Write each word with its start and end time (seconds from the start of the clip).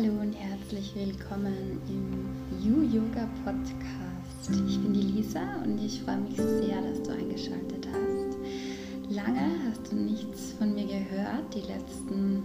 Hallo 0.00 0.12
und 0.22 0.32
herzlich 0.32 0.94
willkommen 0.94 1.78
im 1.86 2.64
You 2.64 2.80
Yoga 2.84 3.28
Podcast. 3.44 4.66
Ich 4.66 4.80
bin 4.80 4.94
die 4.94 5.02
Lisa 5.02 5.42
und 5.62 5.78
ich 5.78 6.00
freue 6.00 6.16
mich 6.20 6.36
sehr, 6.36 6.80
dass 6.80 7.02
du 7.02 7.10
eingeschaltet 7.10 7.86
hast. 7.92 9.14
Lange 9.14 9.42
hast 9.68 9.92
du 9.92 9.96
nichts 9.96 10.52
von 10.58 10.74
mir 10.74 10.86
gehört. 10.86 11.54
Die, 11.54 11.60
letzten, 11.70 12.44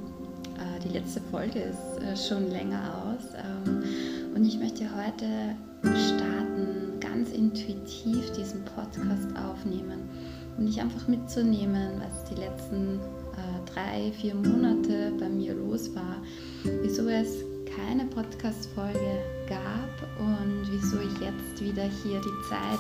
äh, 0.58 0.84
die 0.84 0.90
letzte 0.90 1.22
Folge 1.32 1.60
ist 1.60 2.04
äh, 2.04 2.18
schon 2.18 2.52
länger 2.52 2.92
aus. 3.06 3.24
Ähm, 3.38 4.36
und 4.36 4.44
ich 4.44 4.60
möchte 4.60 4.84
heute 4.94 5.56
starten, 5.82 7.00
ganz 7.00 7.32
intuitiv 7.32 8.34
diesen 8.34 8.66
Podcast 8.66 9.30
aufnehmen 9.38 10.10
um 10.58 10.66
dich 10.66 10.82
einfach 10.82 11.08
mitzunehmen, 11.08 12.02
was 12.02 12.30
die 12.30 12.40
letzten 12.40 13.00
äh, 13.36 13.72
drei, 13.74 14.12
vier 14.14 14.36
Monate 14.36 15.12
bei 15.20 15.30
mir 15.30 15.54
los 15.54 15.94
war, 15.96 16.18
wieso 16.82 17.08
es 17.10 17.44
keine 17.88 18.06
Podcast-Folge 18.06 19.20
gab 19.48 20.20
und 20.20 20.68
wieso 20.72 21.00
ich 21.00 21.20
jetzt 21.20 21.62
wieder 21.62 21.84
hier 21.84 22.20
die 22.20 22.50
Zeit 22.50 22.80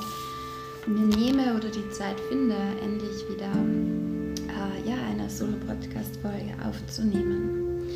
mir 0.87 1.17
nehme 1.17 1.55
oder 1.55 1.69
die 1.69 1.89
Zeit 1.91 2.19
finde, 2.29 2.55
endlich 2.81 3.27
wieder 3.29 3.51
äh, 4.47 4.89
ja, 4.89 4.95
eine 5.09 5.29
Solo-Podcast-Folge 5.29 6.53
aufzunehmen. 6.67 7.87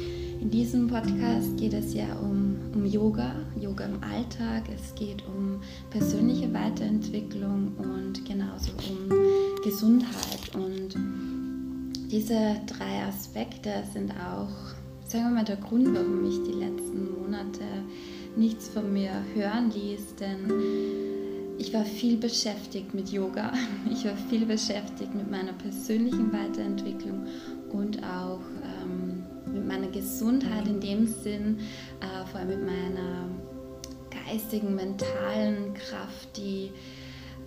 In 0.42 0.50
diesem 0.50 0.88
Podcast 0.88 1.58
geht 1.58 1.74
es 1.74 1.94
ja 1.94 2.14
um, 2.22 2.58
um 2.74 2.86
Yoga, 2.86 3.36
Yoga 3.60 3.86
im 3.86 4.04
Alltag, 4.04 4.64
es 4.74 4.94
geht 4.96 5.24
um 5.28 5.62
persönliche 5.90 6.52
Weiterentwicklung 6.54 7.74
und 7.78 8.24
genauso 8.26 8.72
um 8.88 9.64
Gesundheit. 9.64 10.56
Und 10.56 10.96
diese 12.12 12.56
drei 12.68 13.04
Aspekte 13.08 13.84
sind 13.94 14.12
auch, 14.12 14.79
sagen 15.10 15.26
wir 15.26 15.32
mal, 15.32 15.44
der 15.46 15.56
Grund, 15.56 15.88
warum 15.94 16.24
ich 16.24 16.44
die 16.44 16.60
letzten 16.60 17.20
Monate 17.20 17.64
nichts 18.36 18.68
von 18.70 18.94
mir 18.94 19.12
hören 19.34 19.72
ließ, 19.72 20.16
denn 20.18 20.54
ich 21.58 21.74
war 21.74 21.84
viel 21.84 22.18
beschäftigt 22.18 22.94
mit 22.94 23.10
Yoga, 23.10 23.52
ich 23.92 24.06
war 24.06 24.16
viel 24.30 24.46
beschäftigt 24.46 25.16
mit 25.16 25.30
meiner 25.30 25.54
persönlichen 25.54 26.32
Weiterentwicklung 26.32 27.26
und 27.72 28.04
auch 28.04 28.42
ähm, 28.84 29.24
mit 29.52 29.68
meiner 29.68 29.88
Gesundheit 29.88 30.68
in 30.68 30.80
dem 30.80 31.08
Sinn, 31.08 31.60
äh, 32.02 32.26
vor 32.28 32.42
allem 32.42 32.50
mit 32.50 32.66
meiner 32.66 33.30
geistigen, 34.12 34.76
mentalen 34.76 35.74
Kraft, 35.74 36.38
die 36.38 36.72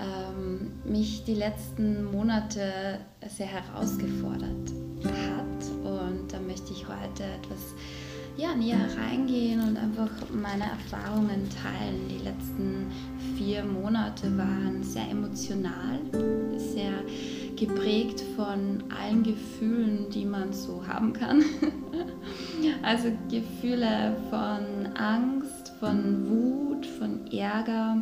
ähm, 0.00 0.72
mich 0.84 1.22
die 1.24 1.34
letzten 1.34 2.04
Monate 2.04 2.98
sehr 3.28 3.46
herausgefordert 3.46 4.81
hat. 5.04 5.42
Und 5.84 6.32
da 6.32 6.40
möchte 6.40 6.72
ich 6.72 6.86
heute 6.86 7.24
etwas 7.24 7.74
ja, 8.36 8.54
näher 8.54 8.88
reingehen 8.96 9.60
und 9.60 9.76
einfach 9.76 10.10
meine 10.32 10.64
Erfahrungen 10.64 11.48
teilen. 11.50 12.08
Die 12.08 12.24
letzten 12.24 12.86
vier 13.36 13.64
Monate 13.64 14.36
waren 14.36 14.82
sehr 14.82 15.10
emotional, 15.10 15.98
sehr 16.56 16.92
geprägt 17.56 18.22
von 18.36 18.82
allen 18.90 19.22
Gefühlen, 19.22 20.08
die 20.10 20.24
man 20.24 20.52
so 20.52 20.82
haben 20.86 21.12
kann. 21.12 21.44
also 22.82 23.08
Gefühle 23.30 24.16
von 24.30 24.86
Angst, 24.96 25.72
von 25.78 26.28
Wut, 26.28 26.86
von 26.86 27.26
Ärger, 27.30 27.96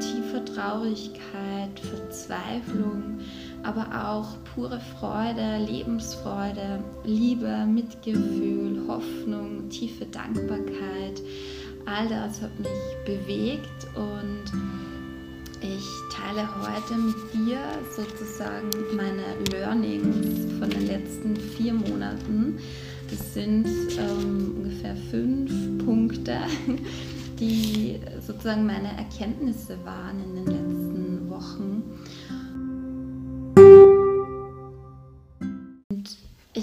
tiefer 0.00 0.44
Traurigkeit, 0.44 1.78
Verzweiflung, 1.80 3.18
aber 3.64 3.86
auch 4.08 4.36
pure 4.54 4.80
Freude, 4.98 5.58
Lebensfreude, 5.66 6.82
Liebe, 7.04 7.66
Mitgefühl, 7.66 8.82
Hoffnung, 8.88 9.68
tiefe 9.68 10.06
Dankbarkeit. 10.06 11.22
All 11.86 12.08
das 12.08 12.40
hat 12.40 12.58
mich 12.58 12.68
bewegt 13.04 13.86
und 13.94 14.44
ich 15.60 15.84
teile 16.12 16.48
heute 16.60 16.94
mit 17.00 17.14
dir 17.34 17.60
sozusagen 17.96 18.70
meine 18.96 19.22
Learnings 19.52 20.58
von 20.58 20.68
den 20.68 20.86
letzten 20.86 21.36
vier 21.36 21.72
Monaten. 21.72 22.58
Das 23.08 23.34
sind 23.34 23.66
ähm, 23.98 24.54
ungefähr 24.56 24.96
fünf 25.10 25.84
Punkte, 25.84 26.38
die 27.38 28.00
sozusagen 28.20 28.66
meine 28.66 28.88
Erkenntnisse 28.96 29.76
waren 29.84 30.20
in 30.24 30.34
den 30.34 30.46
letzten 30.46 31.30
Wochen. 31.30 31.82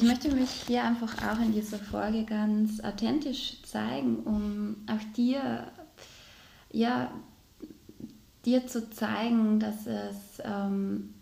Ich 0.02 0.08
möchte 0.08 0.34
mich 0.34 0.50
hier 0.66 0.86
einfach 0.86 1.14
auch 1.28 1.42
in 1.42 1.52
dieser 1.52 1.78
Folge 1.78 2.24
ganz 2.24 2.80
authentisch 2.80 3.62
zeigen, 3.64 4.20
um 4.20 4.78
auch 4.88 5.14
dir, 5.14 5.70
ja, 6.72 7.12
dir 8.46 8.66
zu 8.66 8.90
zeigen, 8.92 9.60
dass 9.60 9.88
es 9.88 10.16
ähm, 10.46 11.14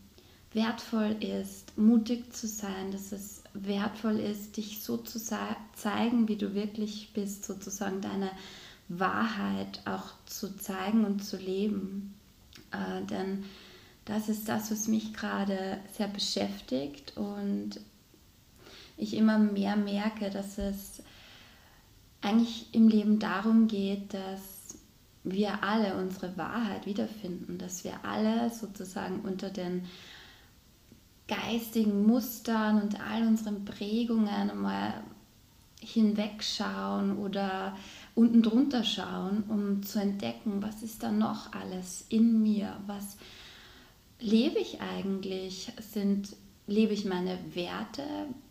wertvoll 0.53 1.15
ist, 1.23 1.75
mutig 1.75 2.31
zu 2.31 2.45
sein, 2.45 2.91
dass 2.91 3.11
es 3.11 3.41
wertvoll 3.55 4.19
ist, 4.19 4.57
dich 4.57 4.83
so 4.83 4.97
zu 4.97 5.17
zeigen, 5.17 6.27
wie 6.27 6.35
du 6.35 6.53
wirklich 6.53 7.13
bist, 7.15 7.45
sozusagen 7.45 7.99
deine 8.01 8.29
Wahrheit 8.89 9.81
auch 9.85 10.13
zu 10.27 10.55
zeigen 10.55 11.03
und 11.03 11.25
zu 11.25 11.37
leben. 11.37 12.13
Äh, 12.71 13.03
denn 13.07 13.43
das 14.05 14.29
ist 14.29 14.47
das, 14.47 14.69
was 14.69 14.87
mich 14.87 15.15
gerade 15.15 15.79
sehr 15.97 16.09
beschäftigt 16.09 17.17
und 17.17 17.79
ich 18.97 19.15
immer 19.15 19.37
mehr 19.37 19.75
merke, 19.75 20.29
dass 20.29 20.57
es 20.57 21.03
eigentlich 22.21 22.73
im 22.73 22.87
Leben 22.87 23.19
darum 23.19 23.67
geht, 23.67 24.13
dass 24.13 24.77
wir 25.23 25.63
alle 25.63 25.95
unsere 25.97 26.35
Wahrheit 26.37 26.85
wiederfinden, 26.85 27.57
dass 27.57 27.83
wir 27.83 28.03
alle 28.03 28.49
sozusagen 28.49 29.19
unter 29.21 29.49
den 29.49 29.85
geistigen 31.27 32.05
Mustern 32.05 32.81
und 32.81 32.99
all 33.01 33.27
unseren 33.27 33.65
Prägungen 33.65 34.59
mal 34.59 34.93
hinwegschauen 35.79 37.17
oder 37.17 37.77
unten 38.15 38.41
drunter 38.41 38.83
schauen, 38.83 39.43
um 39.47 39.83
zu 39.83 39.99
entdecken, 39.99 40.61
was 40.61 40.81
ist 40.81 41.03
da 41.03 41.11
noch 41.11 41.53
alles 41.53 42.05
in 42.09 42.41
mir, 42.41 42.77
was 42.87 43.17
lebe 44.19 44.59
ich 44.59 44.81
eigentlich, 44.81 45.71
sind 45.79 46.35
lebe 46.65 46.93
ich 46.93 47.05
meine 47.05 47.37
Werte, 47.53 48.03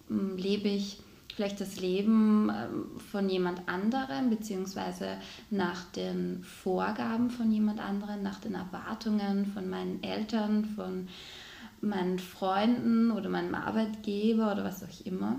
lebe 0.08 0.68
ich 0.68 0.98
vielleicht 1.34 1.60
das 1.60 1.78
Leben 1.78 2.50
ähm, 2.50 3.00
von 3.10 3.28
jemand 3.28 3.68
anderem, 3.68 4.30
beziehungsweise 4.30 5.18
nach 5.50 5.84
den 5.92 6.42
Vorgaben 6.42 7.30
von 7.30 7.52
jemand 7.52 7.78
anderem, 7.78 8.22
nach 8.22 8.40
den 8.40 8.54
Erwartungen 8.54 9.46
von 9.46 9.68
meinen 9.68 10.02
Eltern, 10.02 10.64
von 10.64 11.08
meinen 11.82 12.18
Freunden 12.18 13.10
oder 13.10 13.28
meinem 13.28 13.54
Arbeitgeber 13.54 14.52
oder 14.52 14.64
was 14.64 14.82
auch 14.82 15.06
immer. 15.06 15.38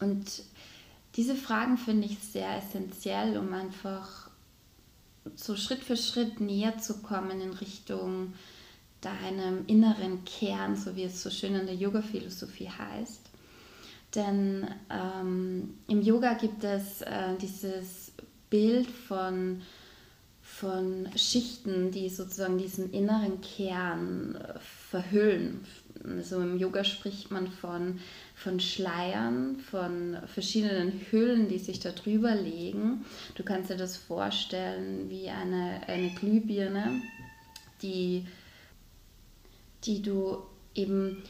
Und 0.00 0.42
diese 1.16 1.34
Fragen 1.34 1.78
finde 1.78 2.06
ich 2.06 2.18
sehr 2.18 2.56
essentiell, 2.58 3.38
um 3.38 3.52
einfach 3.54 4.30
so 5.34 5.56
Schritt 5.56 5.82
für 5.82 5.96
Schritt 5.96 6.40
näher 6.40 6.78
zu 6.78 7.02
kommen 7.02 7.40
in 7.40 7.52
Richtung 7.52 8.34
deinem 9.00 9.64
inneren 9.66 10.24
Kern, 10.24 10.76
so 10.76 10.96
wie 10.96 11.04
es 11.04 11.22
so 11.22 11.30
schön 11.30 11.54
in 11.54 11.66
der 11.66 11.74
Yoga-Philosophie 11.74 12.68
heißt. 12.68 13.27
Denn 14.14 14.66
ähm, 14.90 15.74
im 15.86 16.02
Yoga 16.02 16.34
gibt 16.34 16.64
es 16.64 17.02
äh, 17.02 17.36
dieses 17.40 18.12
Bild 18.48 18.88
von, 18.88 19.60
von 20.42 21.08
Schichten, 21.14 21.90
die 21.90 22.08
sozusagen 22.08 22.58
diesen 22.58 22.92
inneren 22.92 23.40
Kern 23.42 24.36
äh, 24.36 24.58
verhüllen. 24.60 25.66
Also 26.04 26.40
im 26.40 26.58
Yoga 26.58 26.84
spricht 26.84 27.30
man 27.30 27.48
von 27.48 27.98
von 28.38 28.60
Schleiern, 28.60 29.58
von 29.58 30.16
verschiedenen 30.26 30.92
Hüllen, 31.10 31.48
die 31.48 31.58
sich 31.58 31.80
da 31.80 31.90
drüber 31.90 32.36
legen. 32.36 33.04
Du 33.34 33.42
kannst 33.42 33.68
dir 33.68 33.76
das 33.76 33.96
vorstellen 33.96 35.10
wie 35.10 35.28
eine, 35.28 35.80
eine 35.88 36.10
Glühbirne, 36.10 37.02
die, 37.82 38.26
die 39.84 40.02
du 40.02 40.38
eben 40.76 41.24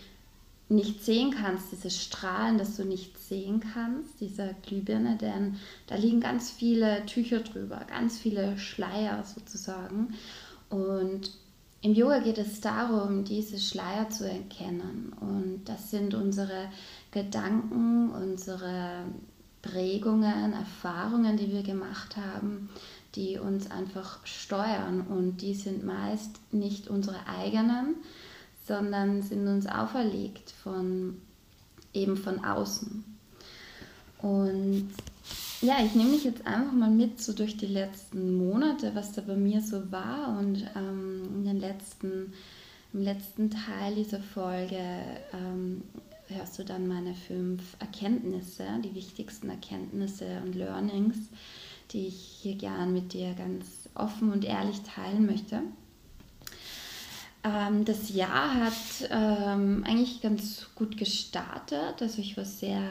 nicht 0.69 1.03
sehen 1.03 1.31
kannst, 1.31 1.73
dieses 1.73 2.03
Strahlen, 2.03 2.59
das 2.59 2.77
du 2.77 2.85
nicht 2.85 3.19
sehen 3.19 3.61
kannst, 3.73 4.21
dieser 4.21 4.53
Glühbirne, 4.53 5.17
denn 5.17 5.57
da 5.87 5.95
liegen 5.95 6.21
ganz 6.21 6.51
viele 6.51 7.07
Tücher 7.07 7.41
drüber, 7.41 7.81
ganz 7.89 8.19
viele 8.19 8.59
Schleier 8.59 9.25
sozusagen. 9.25 10.15
Und 10.69 11.31
im 11.81 11.95
Yoga 11.95 12.19
geht 12.19 12.39
es 12.39 12.61
darum, 12.61 13.25
diese 13.25 13.59
Schleier 13.59 14.11
zu 14.11 14.29
erkennen. 14.29 15.15
Und 15.21 15.63
das 15.67 15.91
sind 15.91 16.15
unsere 16.15 16.71
Gedanken, 17.13 18.11
unsere 18.11 19.05
Prägungen, 19.63 20.53
Erfahrungen, 20.53 21.37
die 21.37 21.53
wir 21.53 21.63
gemacht 21.63 22.17
haben, 22.17 22.69
die 23.15 23.39
uns 23.39 23.71
einfach 23.71 24.27
steuern. 24.27 25.01
Und 25.03 25.39
die 25.39 25.55
sind 25.55 25.85
meist 25.85 26.41
nicht 26.53 26.89
unsere 26.89 27.27
eigenen, 27.27 27.95
sondern 28.69 29.23
sind 29.23 29.49
uns 29.49 29.67
auferlegt 29.67 30.51
von 30.63 31.17
eben 31.93 32.17
von 32.17 32.45
außen. 32.45 33.05
Und 34.21 34.89
ja, 35.61 35.77
ich 35.85 35.95
nehme 35.95 36.13
dich 36.13 36.25
jetzt 36.25 36.47
einfach 36.47 36.73
mal 36.73 36.91
mit 36.91 37.21
so 37.21 37.33
durch 37.33 37.57
die 37.57 37.67
letzten 37.67 38.37
Monate, 38.37 38.95
was 38.95 39.13
da 39.13 39.23
bei 39.23 39.37
mir 39.37 39.61
so 39.61 39.91
war 39.91 40.39
und 40.39 40.65
ähm, 40.77 41.23
in 41.35 41.45
den 41.45 41.59
letzten, 41.59 42.33
im 42.93 43.03
letzten 43.03 43.51
Teil 43.51 43.95
dieser 43.97 44.21
Folge 44.21 44.79
ähm, 45.33 45.83
hörst 46.29 46.59
du 46.59 46.65
dann 46.65 46.87
meine 46.87 47.15
fünf 47.15 47.77
Erkenntnisse, 47.81 48.65
die 48.85 48.95
wichtigsten 48.95 49.51
Erkenntnisse 49.51 50.41
und 50.45 50.55
Learnings, 50.55 51.17
die 51.91 52.07
ich 52.09 52.39
hier 52.43 52.57
gern 52.57 52.93
mit 52.93 53.13
dir 53.13 53.35
ganz 53.35 53.89
offen 53.95 54.31
und 54.31 54.45
ehrlich 54.45 54.81
teilen 54.83 55.27
möchte. 55.27 55.63
Ähm, 57.45 57.85
das 57.85 58.11
Jahr 58.11 58.55
hat 58.55 59.09
ähm, 59.11 59.85
eigentlich 59.87 60.21
ganz 60.21 60.67
gut 60.75 60.97
gestartet. 60.97 62.01
Also 62.01 62.21
ich 62.21 62.37
war 62.37 62.45
sehr 62.45 62.83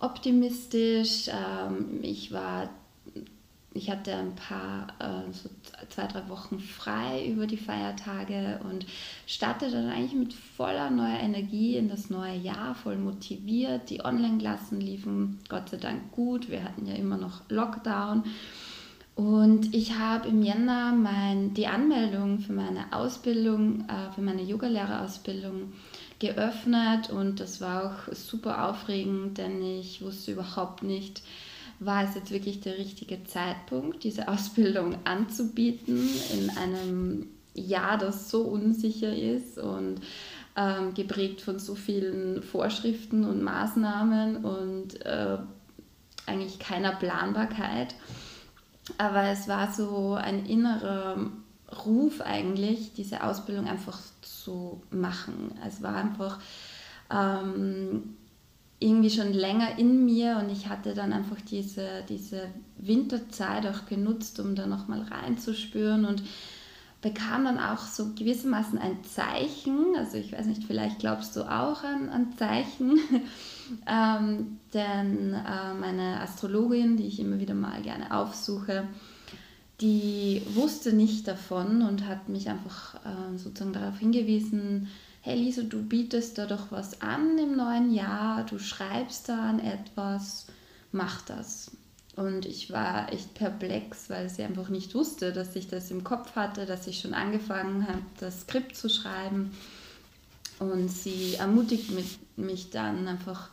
optimistisch. 0.00 1.28
Ähm, 1.28 2.00
ich 2.02 2.32
war, 2.32 2.68
ich 3.72 3.90
hatte 3.90 4.14
ein 4.14 4.34
paar, 4.34 4.88
äh, 4.98 5.32
so 5.32 5.48
zwei, 5.88 6.06
drei 6.06 6.28
Wochen 6.28 6.60
frei 6.60 7.26
über 7.26 7.46
die 7.46 7.56
Feiertage 7.56 8.60
und 8.64 8.86
startete 9.26 9.72
dann 9.72 9.90
eigentlich 9.90 10.14
mit 10.14 10.34
voller 10.34 10.90
neuer 10.90 11.20
Energie 11.20 11.76
in 11.76 11.88
das 11.88 12.10
neue 12.10 12.36
Jahr, 12.36 12.74
voll 12.74 12.96
motiviert. 12.96 13.88
Die 13.88 14.04
Online-Klassen 14.04 14.80
liefen 14.80 15.38
Gott 15.48 15.70
sei 15.70 15.78
Dank 15.78 16.12
gut. 16.12 16.50
Wir 16.50 16.62
hatten 16.62 16.86
ja 16.86 16.94
immer 16.94 17.16
noch 17.16 17.48
Lockdown. 17.48 18.24
Und 19.16 19.74
ich 19.74 19.98
habe 19.98 20.28
im 20.28 20.42
Jänner 20.42 20.92
mein, 20.92 21.54
die 21.54 21.66
Anmeldung 21.66 22.38
für 22.38 22.52
meine 22.52 22.92
Ausbildung, 22.92 23.88
äh, 23.88 24.12
für 24.14 24.20
meine 24.20 24.42
Yogalehrerausbildung 24.42 25.72
geöffnet 26.18 27.08
und 27.10 27.40
das 27.40 27.62
war 27.62 27.86
auch 27.86 28.14
super 28.14 28.68
aufregend, 28.68 29.38
denn 29.38 29.62
ich 29.62 30.02
wusste 30.02 30.32
überhaupt 30.32 30.82
nicht, 30.82 31.22
war 31.78 32.04
es 32.04 32.14
jetzt 32.14 32.30
wirklich 32.30 32.60
der 32.60 32.76
richtige 32.76 33.24
Zeitpunkt, 33.24 34.04
diese 34.04 34.28
Ausbildung 34.28 34.96
anzubieten 35.04 36.08
in 36.34 36.50
einem 36.50 37.28
Jahr, 37.54 37.96
das 37.96 38.30
so 38.30 38.42
unsicher 38.42 39.16
ist 39.16 39.58
und 39.58 40.02
ähm, 40.56 40.92
geprägt 40.92 41.40
von 41.40 41.58
so 41.58 41.74
vielen 41.74 42.42
Vorschriften 42.42 43.24
und 43.24 43.42
Maßnahmen 43.42 44.44
und 44.44 45.04
äh, 45.06 45.38
eigentlich 46.26 46.58
keiner 46.58 46.92
Planbarkeit. 46.92 47.94
Aber 48.98 49.24
es 49.24 49.48
war 49.48 49.72
so 49.72 50.14
ein 50.14 50.46
innerer 50.46 51.30
Ruf 51.84 52.20
eigentlich, 52.20 52.92
diese 52.94 53.24
Ausbildung 53.24 53.66
einfach 53.66 53.98
zu 54.22 54.82
machen. 54.90 55.52
Es 55.66 55.82
war 55.82 55.96
einfach 55.96 56.38
ähm, 57.10 58.16
irgendwie 58.78 59.10
schon 59.10 59.32
länger 59.32 59.78
in 59.78 60.04
mir 60.04 60.38
und 60.42 60.50
ich 60.50 60.68
hatte 60.68 60.94
dann 60.94 61.12
einfach 61.12 61.40
diese, 61.40 62.04
diese 62.08 62.48
Winterzeit 62.76 63.66
auch 63.66 63.86
genutzt, 63.86 64.38
um 64.38 64.54
da 64.54 64.66
nochmal 64.66 65.02
reinzuspüren 65.02 66.04
und 66.04 66.22
bekam 67.00 67.44
dann 67.44 67.58
auch 67.58 67.80
so 67.80 68.12
gewissermaßen 68.14 68.78
ein 68.78 69.02
Zeichen, 69.04 69.94
also 69.96 70.18
ich 70.18 70.32
weiß 70.32 70.46
nicht, 70.46 70.64
vielleicht 70.64 70.98
glaubst 70.98 71.36
du 71.36 71.42
auch 71.42 71.84
an, 71.84 72.08
an 72.08 72.36
Zeichen, 72.36 72.98
ähm, 73.86 74.58
denn 74.74 75.34
äh, 75.34 75.74
meine 75.74 76.20
Astrologin, 76.20 76.96
die 76.96 77.06
ich 77.06 77.20
immer 77.20 77.38
wieder 77.38 77.54
mal 77.54 77.82
gerne 77.82 78.16
aufsuche, 78.16 78.86
die 79.80 80.42
wusste 80.54 80.92
nicht 80.92 81.28
davon 81.28 81.82
und 81.82 82.06
hat 82.06 82.28
mich 82.28 82.48
einfach 82.48 82.94
äh, 82.96 83.36
sozusagen 83.36 83.72
darauf 83.72 83.98
hingewiesen, 83.98 84.88
hey 85.20 85.36
Lisa, 85.38 85.62
du 85.62 85.82
bietest 85.82 86.38
da 86.38 86.46
doch 86.46 86.70
was 86.70 87.02
an 87.02 87.36
im 87.38 87.56
neuen 87.56 87.92
Jahr, 87.92 88.44
du 88.44 88.58
schreibst 88.58 89.28
da 89.28 89.50
an 89.50 89.60
etwas, 89.60 90.46
mach 90.92 91.20
das. 91.22 91.70
Und 92.14 92.46
ich 92.46 92.70
war 92.70 93.12
echt 93.12 93.34
perplex, 93.34 94.08
weil 94.08 94.30
sie 94.30 94.42
einfach 94.42 94.70
nicht 94.70 94.94
wusste, 94.94 95.32
dass 95.32 95.54
ich 95.54 95.68
das 95.68 95.90
im 95.90 96.02
Kopf 96.02 96.34
hatte, 96.34 96.64
dass 96.64 96.86
ich 96.86 97.00
schon 97.00 97.12
angefangen 97.12 97.86
habe, 97.86 98.02
das 98.18 98.42
Skript 98.42 98.74
zu 98.74 98.88
schreiben. 98.88 99.50
Und 100.58 100.88
sie 100.88 101.34
ermutigt 101.34 101.90
mich 101.90 102.18
dann 102.74 103.08
einfach, 103.08 103.50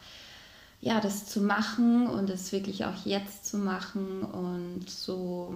ja, 0.81 0.99
das 0.99 1.25
zu 1.25 1.41
machen 1.41 2.07
und 2.07 2.29
es 2.29 2.51
wirklich 2.51 2.85
auch 2.85 3.05
jetzt 3.05 3.45
zu 3.45 3.57
machen. 3.57 4.21
Und 4.23 4.89
so 4.89 5.55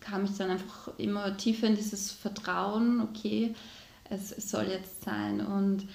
kam 0.00 0.24
ich 0.24 0.36
dann 0.36 0.50
einfach 0.50 0.90
immer 0.98 1.36
tiefer 1.36 1.66
in 1.66 1.76
dieses 1.76 2.10
Vertrauen, 2.10 3.00
okay, 3.00 3.54
es, 4.10 4.32
es 4.32 4.50
soll 4.50 4.66
jetzt 4.66 5.04
sein. 5.04 5.44
Und 5.44 5.86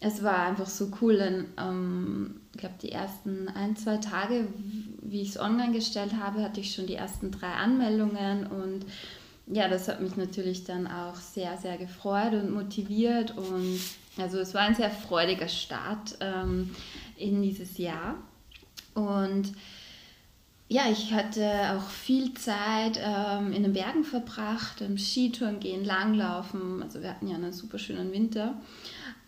es 0.00 0.22
war 0.22 0.40
einfach 0.46 0.66
so 0.66 0.90
cool, 1.00 1.16
denn 1.16 1.46
ähm, 1.58 2.40
ich 2.52 2.60
glaube, 2.60 2.74
die 2.82 2.92
ersten 2.92 3.48
ein, 3.48 3.76
zwei 3.76 3.96
Tage, 3.96 4.46
wie 5.02 5.22
ich 5.22 5.30
es 5.30 5.40
online 5.40 5.72
gestellt 5.72 6.12
habe, 6.14 6.42
hatte 6.42 6.60
ich 6.60 6.74
schon 6.74 6.86
die 6.86 6.94
ersten 6.94 7.30
drei 7.30 7.52
Anmeldungen 7.52 8.46
und 8.46 8.84
ja, 9.46 9.68
das 9.68 9.88
hat 9.88 10.00
mich 10.00 10.16
natürlich 10.16 10.64
dann 10.64 10.86
auch 10.86 11.16
sehr, 11.16 11.56
sehr 11.56 11.78
gefreut 11.78 12.32
und 12.32 12.52
motiviert 12.52 13.36
und 13.36 13.80
also 14.18 14.38
es 14.38 14.54
war 14.54 14.62
ein 14.62 14.74
sehr 14.74 14.90
freudiger 14.90 15.48
Start 15.48 16.16
ähm, 16.20 16.74
in 17.16 17.42
dieses 17.42 17.78
Jahr 17.78 18.16
und 18.94 19.52
ja, 20.68 20.90
ich 20.90 21.12
hatte 21.12 21.76
auch 21.76 21.88
viel 21.88 22.34
Zeit 22.34 22.98
ähm, 23.00 23.52
in 23.52 23.62
den 23.62 23.72
Bergen 23.72 24.02
verbracht, 24.02 24.80
im 24.80 24.98
Skitouren 24.98 25.60
gehen, 25.60 25.84
Langlaufen. 25.84 26.82
Also 26.82 27.02
wir 27.02 27.10
hatten 27.10 27.28
ja 27.28 27.36
einen 27.36 27.52
super 27.52 27.78
schönen 27.78 28.10
Winter. 28.10 28.54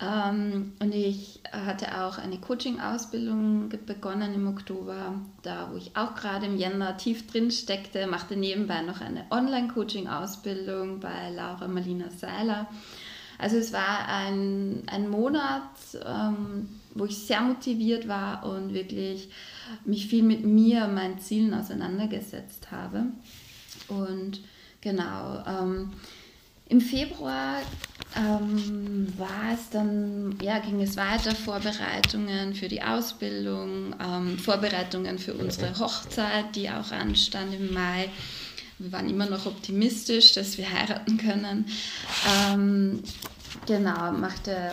Ähm, 0.01 0.73
und 0.79 0.93
ich 0.93 1.41
hatte 1.51 2.01
auch 2.01 2.17
eine 2.17 2.37
Coaching-Ausbildung 2.37 3.69
begonnen 3.85 4.33
im 4.33 4.47
Oktober, 4.47 5.15
da 5.41 5.69
wo 5.71 5.77
ich 5.77 5.95
auch 5.97 6.15
gerade 6.15 6.45
im 6.45 6.57
Jänner 6.57 6.95
tief 6.97 7.27
drin 7.27 7.51
steckte, 7.51 8.07
machte 8.07 8.37
nebenbei 8.37 8.81
noch 8.81 9.01
eine 9.01 9.25
Online-Coaching-Ausbildung 9.29 11.01
bei 11.01 11.31
Laura 11.31 11.67
Marlina 11.67 12.09
Seiler. 12.11 12.67
Also 13.37 13.57
es 13.57 13.73
war 13.73 14.07
ein, 14.07 14.83
ein 14.87 15.09
Monat, 15.09 15.69
ähm, 16.05 16.69
wo 16.93 17.05
ich 17.05 17.17
sehr 17.17 17.41
motiviert 17.41 18.07
war 18.07 18.45
und 18.45 18.73
wirklich 18.73 19.29
mich 19.85 20.07
viel 20.07 20.23
mit 20.23 20.45
mir, 20.45 20.87
meinen 20.87 21.19
Zielen 21.19 21.53
auseinandergesetzt 21.53 22.71
habe. 22.71 23.05
Und 23.87 24.41
genau, 24.81 25.43
ähm, 25.47 25.91
im 26.67 26.81
Februar 26.81 27.61
ähm, 28.15 29.07
war 29.17 29.53
es 29.53 29.69
dann, 29.69 30.37
ja, 30.41 30.59
ging 30.59 30.81
es 30.81 30.97
weiter, 30.97 31.35
Vorbereitungen 31.35 32.55
für 32.55 32.67
die 32.67 32.81
Ausbildung, 32.81 33.95
ähm, 34.03 34.37
Vorbereitungen 34.39 35.19
für 35.19 35.33
unsere 35.35 35.77
Hochzeit, 35.77 36.55
die 36.55 36.69
auch 36.69 36.91
anstand 36.91 37.53
im 37.53 37.73
Mai. 37.73 38.09
Wir 38.79 38.91
waren 38.91 39.09
immer 39.09 39.29
noch 39.29 39.45
optimistisch, 39.45 40.33
dass 40.33 40.57
wir 40.57 40.71
heiraten 40.71 41.17
können. 41.17 41.65
Ähm, 42.51 43.03
genau, 43.67 44.11
machte 44.13 44.71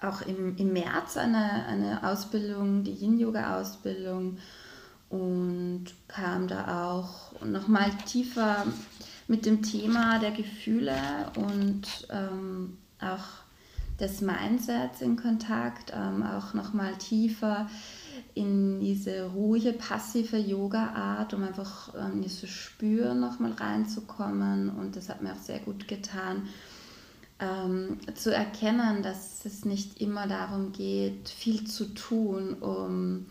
auch 0.00 0.22
im, 0.22 0.56
im 0.56 0.72
März 0.72 1.16
eine, 1.16 1.66
eine 1.66 2.08
Ausbildung, 2.08 2.84
die 2.84 2.92
Yin-Yoga-Ausbildung 2.92 4.38
und 5.08 5.86
kam 6.08 6.46
da 6.46 6.92
auch 6.92 7.44
nochmal 7.44 7.90
tiefer 8.06 8.66
mit 9.30 9.46
dem 9.46 9.62
Thema 9.62 10.18
der 10.18 10.32
Gefühle 10.32 10.96
und 11.36 11.82
ähm, 12.10 12.76
auch 13.00 13.44
des 14.00 14.22
Mindsets 14.22 15.02
in 15.02 15.14
Kontakt, 15.14 15.92
ähm, 15.94 16.24
auch 16.24 16.52
nochmal 16.52 16.96
tiefer 16.96 17.70
in 18.34 18.80
diese 18.80 19.26
ruhige, 19.26 19.72
passive 19.72 20.36
Yoga-Art, 20.36 21.32
um 21.32 21.44
einfach 21.44 21.94
in 21.94 22.14
ähm, 22.14 22.22
dieses 22.22 22.50
Spüren 22.50 23.20
nochmal 23.20 23.52
reinzukommen. 23.52 24.68
Und 24.68 24.96
das 24.96 25.08
hat 25.08 25.22
mir 25.22 25.32
auch 25.32 25.40
sehr 25.40 25.60
gut 25.60 25.86
getan, 25.86 26.48
ähm, 27.38 27.98
zu 28.16 28.34
erkennen, 28.34 29.04
dass 29.04 29.44
es 29.44 29.64
nicht 29.64 30.00
immer 30.00 30.26
darum 30.26 30.72
geht, 30.72 31.28
viel 31.28 31.68
zu 31.68 31.94
tun, 31.94 32.54
um 32.54 33.26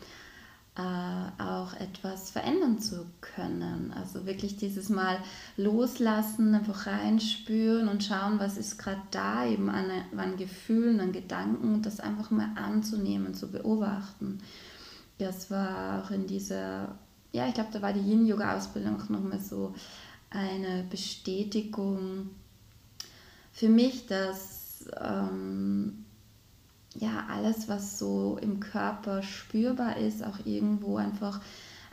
äh, 0.80 1.42
auch 1.42 1.74
etwas 1.74 2.32
verändern 2.32 2.80
zu 2.80 3.06
können. 3.20 3.94
Also 3.94 4.26
wirklich 4.26 4.56
dieses 4.56 4.88
Mal 4.88 5.18
loslassen, 5.58 6.56
einfach 6.56 6.88
reinspüren 6.88 7.90
und 7.90 8.04
schauen, 8.04 8.40
was 8.40 8.56
ist 8.56 8.78
gerade 8.78 9.02
da, 9.12 9.46
eben 9.46 9.70
an, 9.70 9.92
an 10.16 10.38
Gefühlen, 10.38 11.02
an 11.02 11.12
Gedanken 11.12 11.74
und 11.74 11.86
das 11.86 12.00
einfach 12.00 12.32
mal 12.32 12.50
anzunehmen, 12.56 13.34
zu 13.34 13.52
beobachten. 13.52 14.40
Das 15.18 15.52
war 15.52 16.02
auch 16.02 16.12
in 16.12 16.28
dieser, 16.28 16.96
ja, 17.34 17.48
ich 17.48 17.56
glaube, 17.56 17.72
da 17.74 17.82
war 17.82 17.92
die 17.92 18.00
Yin-Yoga-Ausbildung 18.00 19.02
auch 19.02 19.10
nochmal 19.10 19.40
so 19.40 19.76
eine 20.30 20.86
Bestätigung 20.90 22.30
für 23.52 23.68
mich, 23.68 24.08
dass 24.08 24.86
ähm, 24.98 26.06
ja, 26.96 27.26
alles, 27.30 27.68
was 27.68 28.00
so 28.00 28.38
im 28.42 28.60
Körper 28.60 29.22
spürbar 29.24 29.98
ist, 29.98 30.24
auch 30.24 30.46
irgendwo 30.46 30.98
einfach 30.98 31.42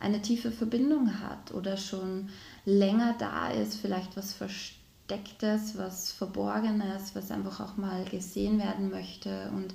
eine 0.01 0.21
tiefe 0.23 0.51
Verbindung 0.51 1.21
hat 1.21 1.53
oder 1.53 1.77
schon 1.77 2.29
länger 2.65 3.15
da 3.19 3.51
ist, 3.51 3.77
vielleicht 3.77 4.17
was 4.17 4.33
Verstecktes, 4.33 5.79
was 5.79 6.13
Verborgenes, 6.13 7.15
was 7.15 7.31
einfach 7.31 7.61
auch 7.61 7.77
mal 7.77 8.05
gesehen 8.05 8.59
werden 8.59 8.91
möchte. 8.91 9.51
Und 9.55 9.75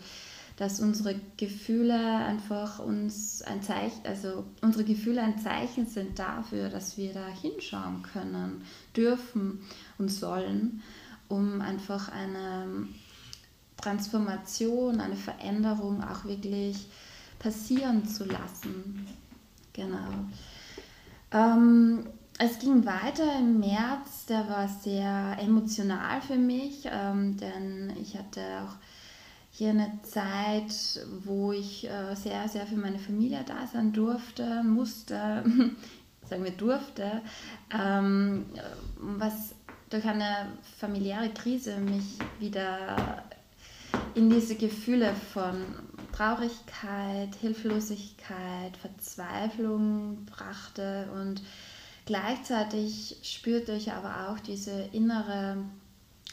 dass 0.57 0.79
unsere 0.79 1.19
Gefühle 1.37 1.97
einfach 1.97 2.79
uns 2.79 3.41
ein 3.41 3.63
Zeichen, 3.63 4.05
also 4.05 4.45
unsere 4.61 4.83
Gefühle 4.83 5.21
ein 5.23 5.39
Zeichen 5.39 5.87
sind 5.87 6.19
dafür, 6.19 6.69
dass 6.69 6.97
wir 6.97 7.13
da 7.13 7.27
hinschauen 7.27 8.03
können, 8.03 8.63
dürfen 8.95 9.61
und 9.97 10.09
sollen, 10.09 10.83
um 11.29 11.61
einfach 11.61 12.09
eine 12.09 12.87
Transformation, 13.81 15.01
eine 15.01 15.15
Veränderung 15.15 16.03
auch 16.03 16.25
wirklich 16.25 16.87
passieren 17.39 18.07
zu 18.07 18.25
lassen. 18.25 19.07
Genau. 19.73 20.25
Ähm, 21.31 22.05
es 22.37 22.59
ging 22.59 22.85
weiter 22.85 23.37
im 23.39 23.59
März, 23.59 24.25
der 24.27 24.49
war 24.49 24.67
sehr 24.67 25.37
emotional 25.39 26.21
für 26.21 26.37
mich, 26.37 26.87
ähm, 26.91 27.37
denn 27.37 27.93
ich 28.01 28.17
hatte 28.17 28.41
auch 28.63 28.75
hier 29.51 29.69
eine 29.69 29.99
Zeit, 30.03 31.05
wo 31.23 31.51
ich 31.51 31.87
äh, 31.87 32.15
sehr, 32.15 32.47
sehr 32.47 32.65
für 32.65 32.77
meine 32.77 32.99
Familie 32.99 33.43
da 33.45 33.67
sein 33.71 33.91
durfte, 33.93 34.63
musste, 34.63 35.43
sagen 36.29 36.43
wir 36.43 36.51
durfte, 36.51 37.21
ähm, 37.71 38.45
was 38.95 39.53
durch 39.89 40.05
eine 40.05 40.47
familiäre 40.79 41.29
Krise 41.29 41.77
mich 41.77 42.17
wieder 42.39 43.23
in 44.15 44.29
diese 44.29 44.55
Gefühle 44.55 45.13
von 45.33 45.63
Traurigkeit, 46.11 47.33
Hilflosigkeit, 47.39 48.77
Verzweiflung 48.77 50.25
brachte 50.25 51.09
und 51.15 51.41
gleichzeitig 52.05 53.17
spürte 53.23 53.73
ich 53.73 53.91
aber 53.91 54.29
auch 54.29 54.39
diese 54.39 54.89
innere 54.91 55.57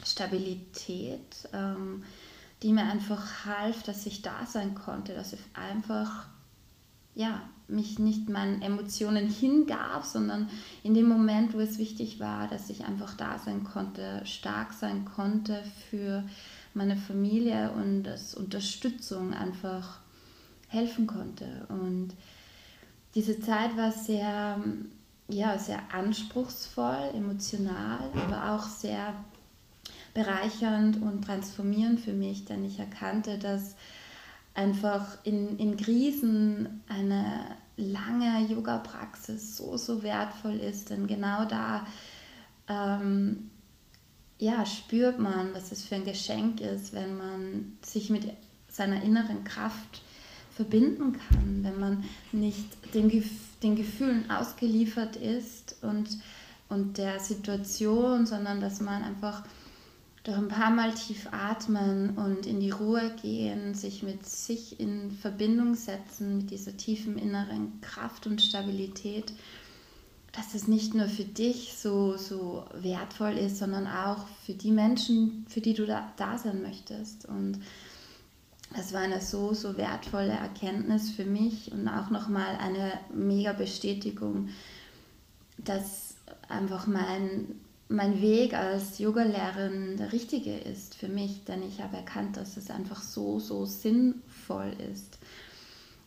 Stabilität, 0.05 1.49
ähm, 1.53 2.05
die 2.63 2.73
mir 2.73 2.85
einfach 2.85 3.45
half, 3.45 3.83
dass 3.83 4.07
ich 4.07 4.23
da 4.23 4.47
sein 4.47 4.75
konnte, 4.75 5.15
dass 5.15 5.33
ich 5.33 5.41
einfach 5.55 6.27
ja, 7.15 7.43
mich 7.67 7.99
nicht 7.99 8.29
meinen 8.29 8.63
Emotionen 8.63 9.29
hingab, 9.29 10.05
sondern 10.05 10.49
in 10.85 10.95
dem 10.95 11.09
Moment, 11.09 11.53
wo 11.53 11.59
es 11.59 11.79
wichtig 11.79 12.21
war, 12.21 12.47
dass 12.47 12.71
ich 12.71 12.85
einfach 12.85 13.15
da 13.15 13.39
sein 13.39 13.65
konnte, 13.65 14.23
stark 14.25 14.73
sein 14.73 15.05
konnte 15.05 15.65
für 15.91 16.23
meine 16.79 16.97
Familie 16.97 17.73
und 17.73 18.05
das 18.05 18.35
Unterstützung 18.35 19.35
einfach 19.35 19.99
helfen 20.69 21.07
konnte. 21.07 21.67
Und 21.69 22.11
diese 23.15 23.41
Zeit 23.41 23.77
war 23.77 23.91
sehr, 23.91 24.59
ja, 25.29 25.59
sehr 25.59 25.81
anspruchsvoll, 25.93 27.11
emotional, 27.15 27.99
aber 28.15 28.53
auch 28.55 28.65
sehr 28.65 29.13
bereichernd 30.15 31.03
und 31.03 31.25
transformierend 31.25 32.01
für 32.01 32.13
mich, 32.13 32.45
denn 32.45 32.65
ich 32.65 32.79
erkannte, 32.79 33.39
dass 33.39 33.75
einfach 34.55 35.19
in, 35.25 35.59
in 35.59 35.77
Krisen 35.77 36.83
eine 36.89 37.57
lange 37.77 38.47
Yoga-Praxis 38.49 39.57
so, 39.57 39.77
so 39.77 40.03
wertvoll 40.03 40.57
ist, 40.57 40.91
denn 40.91 41.07
genau 41.07 41.45
da 41.45 41.87
ähm, 42.69 43.51
ja, 44.39 44.65
spürt 44.65 45.19
man, 45.19 45.53
was 45.55 45.73
es 45.73 45.85
für 45.85 45.97
ein 45.97 46.05
Geschenk 46.05 46.61
ist, 46.61 46.93
wenn 46.93 47.17
man 47.17 47.79
sich 47.83 48.11
mit 48.11 48.25
seiner 48.69 49.03
inneren 49.03 49.45
Kraft 49.45 50.03
verbinden 50.55 51.13
kann, 51.13 51.65
wenn 51.65 51.79
man 51.79 52.05
nicht 52.33 52.95
den, 52.95 53.11
den 53.63 53.77
Gefühlen 53.77 54.31
ausgeliefert 54.31 55.17
ist 55.17 55.77
und, 55.83 56.09
und 56.69 56.99
der 56.99 57.21
Situation, 57.21 58.27
sondern 58.27 58.61
dass 58.61 58.81
man 58.81 59.03
einfach 59.03 59.45
durch 60.25 60.37
ein 60.37 60.49
paar 60.49 60.71
Mal 60.71 60.93
tief 60.95 61.29
atmen 61.31 62.11
und 62.17 62.45
in 62.45 62.61
die 62.61 62.71
Ruhe 62.71 63.15
gehen, 63.23 63.75
sich 63.75 64.03
mit 64.03 64.27
sich 64.27 64.79
in 64.79 65.11
Verbindung 65.11 65.75
setzen, 65.75 66.39
mit 66.39 66.51
dieser 66.51 66.77
tiefen 66.77 67.19
inneren 67.19 67.81
Kraft 67.81 68.27
und 68.27 68.43
Stabilität 68.43 69.33
dass 70.39 70.55
es 70.55 70.69
nicht 70.69 70.95
nur 70.95 71.09
für 71.09 71.25
dich 71.25 71.75
so, 71.77 72.17
so 72.17 72.65
wertvoll 72.73 73.33
ist, 73.33 73.59
sondern 73.59 73.89
auch 73.89 74.25
für 74.47 74.53
die 74.53 74.71
Menschen, 74.71 75.45
für 75.49 75.61
die 75.61 75.75
du 75.75 75.85
da, 75.85 76.13
da 76.17 76.39
sein 76.39 76.63
möchtest. 76.63 77.27
Und 77.27 77.59
das 78.77 78.93
war 78.93 79.01
eine 79.01 79.21
so, 79.21 79.53
so 79.53 79.77
wertvolle 79.77 80.31
Erkenntnis 80.31 81.11
für 81.11 81.25
mich 81.25 81.73
und 81.73 81.89
auch 81.89 82.11
nochmal 82.11 82.57
eine 82.61 82.93
mega 83.13 83.53
Bestätigung, 83.53 84.51
dass 85.57 86.15
einfach 86.49 86.87
mein, 86.87 87.57
mein 87.89 88.23
Weg 88.23 88.55
als 88.55 89.01
Yogalehrerin 89.01 89.97
der 89.97 90.13
richtige 90.13 90.57
ist 90.57 90.95
für 90.95 91.09
mich, 91.09 91.45
denn 91.47 91.65
ich 91.65 91.83
habe 91.83 91.97
erkannt, 91.97 92.37
dass 92.37 92.57
es 92.57 92.71
einfach 92.71 93.03
so, 93.03 93.41
so 93.41 93.65
sinnvoll 93.65 94.73
ist. 94.93 95.18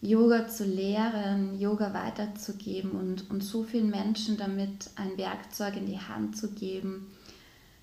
Yoga 0.02 0.48
zu 0.48 0.66
lehren, 0.66 1.60
Yoga 1.60 1.94
weiterzugeben 1.94 2.92
und, 2.92 3.30
und 3.30 3.44
so 3.44 3.64
vielen 3.64 3.92
Menschen 3.92 4.38
damit 4.38 4.90
ein 4.96 5.18
Werkzeug 5.18 5.78
in 5.78 5.86
die 5.86 6.00
Hand 6.00 6.36
zu 6.36 6.52
geben, 6.52 7.12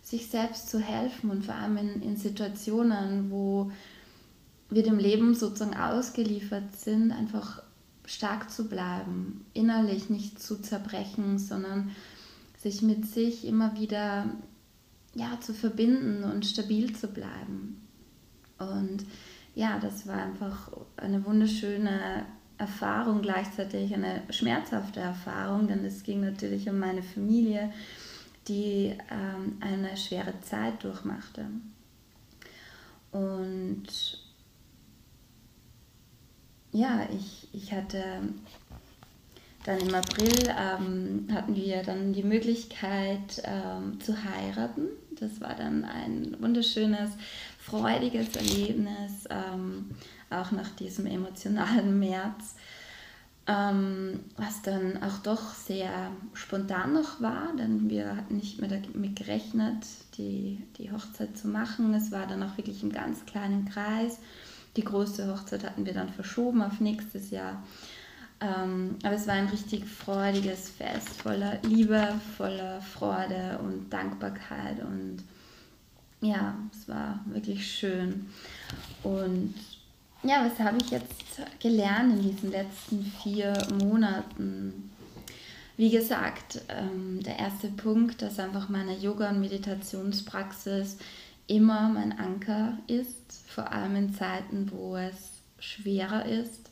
sich 0.02 0.26
selbst 0.26 0.68
zu 0.68 0.80
helfen 0.80 1.30
und 1.30 1.44
vor 1.44 1.54
allem 1.54 1.76
in, 1.76 2.02
in 2.02 2.16
Situationen, 2.16 3.30
wo 3.30 3.70
wir 4.68 4.82
dem 4.82 4.98
Leben 4.98 5.34
sozusagen 5.34 5.76
ausgeliefert 5.76 6.76
sind, 6.76 7.12
einfach 7.12 7.62
stark 8.04 8.50
zu 8.50 8.68
bleiben, 8.68 9.44
innerlich 9.54 10.10
nicht 10.10 10.42
zu 10.42 10.60
zerbrechen, 10.60 11.38
sondern 11.38 11.90
sich 12.58 12.82
mit 12.82 13.06
sich 13.06 13.46
immer 13.46 13.78
wieder 13.78 14.26
ja, 15.14 15.38
zu 15.40 15.54
verbinden 15.54 16.24
und 16.24 16.46
stabil 16.46 16.94
zu 16.96 17.08
bleiben. 17.08 17.86
Und 18.58 19.04
ja, 19.58 19.80
das 19.80 20.06
war 20.06 20.22
einfach 20.22 20.70
eine 20.96 21.24
wunderschöne 21.26 22.24
Erfahrung, 22.58 23.22
gleichzeitig 23.22 23.92
eine 23.92 24.22
schmerzhafte 24.30 25.00
Erfahrung, 25.00 25.66
denn 25.66 25.84
es 25.84 26.04
ging 26.04 26.20
natürlich 26.20 26.68
um 26.68 26.78
meine 26.78 27.02
Familie, 27.02 27.72
die 28.46 28.96
ähm, 29.10 29.58
eine 29.58 29.96
schwere 29.96 30.40
Zeit 30.42 30.84
durchmachte. 30.84 31.46
Und 33.10 33.88
ja, 36.70 37.08
ich, 37.12 37.48
ich 37.52 37.72
hatte 37.72 38.04
dann 39.64 39.80
im 39.80 39.92
April 39.92 40.54
ähm, 40.56 41.26
hatten 41.34 41.56
wir 41.56 41.82
dann 41.82 42.12
die 42.12 42.22
Möglichkeit 42.22 43.42
ähm, 43.42 44.00
zu 44.00 44.14
heiraten. 44.22 44.86
Das 45.18 45.40
war 45.40 45.56
dann 45.56 45.84
ein 45.84 46.36
wunderschönes 46.38 47.10
freudiges 47.68 48.34
Erlebnis, 48.36 49.24
ähm, 49.30 49.90
auch 50.30 50.52
nach 50.52 50.70
diesem 50.70 51.06
emotionalen 51.06 51.98
März, 51.98 52.56
ähm, 53.46 54.20
was 54.36 54.62
dann 54.62 55.02
auch 55.02 55.18
doch 55.18 55.54
sehr 55.54 56.10
spontan 56.34 56.92
noch 56.92 57.20
war, 57.20 57.48
denn 57.58 57.88
wir 57.88 58.14
hatten 58.16 58.36
nicht 58.36 58.60
mehr 58.60 58.68
damit 58.68 59.16
gerechnet, 59.16 59.86
die, 60.18 60.62
die 60.76 60.92
Hochzeit 60.92 61.36
zu 61.36 61.48
machen. 61.48 61.94
Es 61.94 62.12
war 62.12 62.26
dann 62.26 62.42
auch 62.42 62.56
wirklich 62.58 62.82
im 62.82 62.92
ganz 62.92 63.24
kleinen 63.24 63.64
Kreis. 63.66 64.18
Die 64.76 64.84
große 64.84 65.32
Hochzeit 65.32 65.64
hatten 65.64 65.86
wir 65.86 65.94
dann 65.94 66.10
verschoben 66.10 66.62
auf 66.62 66.80
nächstes 66.80 67.30
Jahr. 67.30 67.62
Ähm, 68.40 68.96
aber 69.02 69.14
es 69.14 69.26
war 69.26 69.34
ein 69.34 69.48
richtig 69.48 69.84
freudiges 69.86 70.68
Fest, 70.68 71.08
voller 71.22 71.58
Liebe, 71.62 72.14
voller 72.36 72.80
Freude 72.82 73.58
und 73.64 73.90
Dankbarkeit 73.90 74.80
und 74.80 75.24
ja, 76.20 76.56
es 76.72 76.88
war 76.88 77.20
wirklich 77.26 77.70
schön. 77.70 78.26
Und 79.02 79.54
ja, 80.22 80.44
was 80.44 80.58
habe 80.58 80.78
ich 80.82 80.90
jetzt 80.90 81.40
gelernt 81.60 82.14
in 82.14 82.22
diesen 82.22 82.50
letzten 82.50 83.04
vier 83.22 83.52
Monaten? 83.80 84.90
Wie 85.76 85.90
gesagt, 85.90 86.60
ähm, 86.68 87.22
der 87.22 87.38
erste 87.38 87.68
Punkt, 87.68 88.20
dass 88.20 88.40
einfach 88.40 88.68
meine 88.68 88.96
Yoga- 88.96 89.30
und 89.30 89.40
Meditationspraxis 89.40 90.98
immer 91.46 91.88
mein 91.88 92.18
Anker 92.18 92.78
ist, 92.88 93.44
vor 93.46 93.72
allem 93.72 93.94
in 93.94 94.14
Zeiten, 94.14 94.70
wo 94.72 94.96
es 94.96 95.30
schwerer 95.60 96.26
ist. 96.26 96.70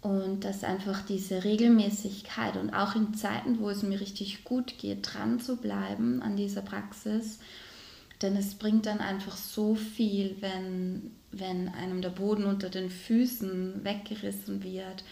Und 0.00 0.44
dass 0.44 0.62
einfach 0.64 1.02
diese 1.02 1.44
Regelmäßigkeit 1.44 2.56
und 2.56 2.72
auch 2.72 2.94
in 2.94 3.14
Zeiten, 3.14 3.58
wo 3.58 3.70
es 3.70 3.82
mir 3.82 4.00
richtig 4.00 4.44
gut 4.44 4.78
geht, 4.78 5.14
dran 5.14 5.40
zu 5.40 5.56
bleiben 5.56 6.22
an 6.22 6.36
dieser 6.36 6.60
Praxis 6.60 7.40
denn 8.22 8.36
es 8.36 8.54
bringt 8.54 8.86
dann 8.86 9.00
einfach 9.00 9.36
so 9.36 9.74
viel, 9.74 10.36
wenn, 10.40 11.10
wenn 11.32 11.68
einem 11.68 12.00
der 12.00 12.10
Boden 12.10 12.44
unter 12.44 12.70
den 12.70 12.90
Füßen 12.90 13.84
weggerissen 13.84 14.62
wird, 14.62 15.04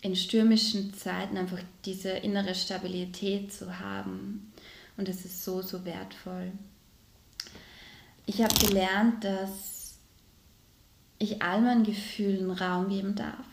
in 0.00 0.14
stürmischen 0.14 0.94
Zeiten 0.94 1.36
einfach 1.36 1.60
diese 1.84 2.10
innere 2.10 2.54
Stabilität 2.54 3.52
zu 3.52 3.80
haben. 3.80 4.52
Und 4.96 5.08
das 5.08 5.24
ist 5.24 5.44
so, 5.44 5.62
so 5.62 5.84
wertvoll. 5.84 6.52
Ich 8.26 8.42
habe 8.42 8.54
gelernt, 8.66 9.24
dass 9.24 9.98
ich 11.18 11.42
all 11.42 11.60
meinen 11.60 11.84
Gefühlen 11.84 12.50
Raum 12.50 12.88
geben 12.88 13.14
darf. 13.14 13.46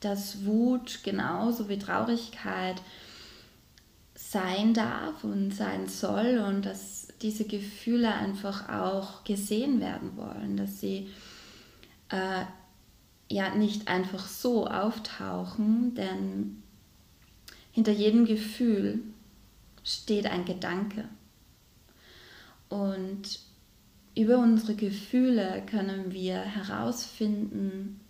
Dass 0.00 0.44
Wut 0.44 1.00
genauso 1.02 1.68
wie 1.68 1.78
Traurigkeit 1.78 2.80
sein 4.14 4.74
darf 4.74 5.24
und 5.24 5.52
sein 5.52 5.88
soll 5.88 6.38
und 6.38 6.66
dass 6.66 7.05
diese 7.22 7.44
Gefühle 7.44 8.12
einfach 8.12 8.68
auch 8.68 9.24
gesehen 9.24 9.80
werden 9.80 10.16
wollen, 10.16 10.56
dass 10.56 10.80
sie 10.80 11.08
äh, 12.10 12.44
ja 13.28 13.54
nicht 13.54 13.88
einfach 13.88 14.26
so 14.26 14.66
auftauchen, 14.66 15.94
denn 15.94 16.62
hinter 17.72 17.92
jedem 17.92 18.24
Gefühl 18.26 19.00
steht 19.82 20.26
ein 20.26 20.44
Gedanke. 20.44 21.08
Und 22.68 23.40
über 24.16 24.38
unsere 24.38 24.74
Gefühle 24.74 25.62
können 25.66 26.12
wir 26.12 26.36
herausfinden, 26.36 28.00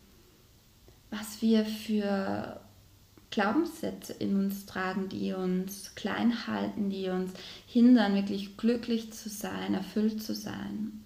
was 1.11 1.43
wir 1.43 1.65
für 1.65 2.61
Glaubenssätze 3.31 4.13
in 4.15 4.37
uns 4.37 4.67
tragen, 4.67 5.09
die 5.09 5.33
uns 5.33 5.95
klein 5.95 6.47
halten, 6.47 6.91
die 6.91 7.09
uns 7.09 7.33
hindern, 7.67 8.15
wirklich 8.15 8.57
glücklich 8.57 9.13
zu 9.13 9.29
sein, 9.29 9.75
erfüllt 9.75 10.23
zu 10.23 10.35
sein. 10.35 11.05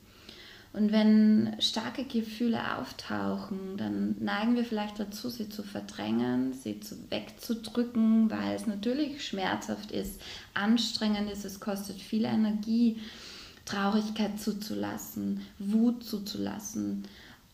Und 0.73 0.93
wenn 0.93 1.57
starke 1.59 2.05
Gefühle 2.05 2.77
auftauchen, 2.79 3.77
dann 3.77 4.15
neigen 4.21 4.55
wir 4.55 4.65
vielleicht 4.65 5.00
dazu, 5.00 5.29
sie 5.29 5.49
zu 5.49 5.65
verdrängen, 5.65 6.53
sie 6.53 6.79
zu 6.79 6.95
wegzudrücken, 7.11 8.31
weil 8.31 8.55
es 8.55 8.69
natürlich 8.69 9.27
schmerzhaft 9.27 9.91
ist, 9.91 10.21
anstrengend 10.55 11.31
ist, 11.31 11.45
es 11.45 11.59
kostet 11.59 12.00
viel 12.00 12.25
Energie, 12.25 13.00
Traurigkeit 13.65 14.39
zuzulassen, 14.39 15.41
Wut 15.59 16.05
zuzulassen, 16.05 17.05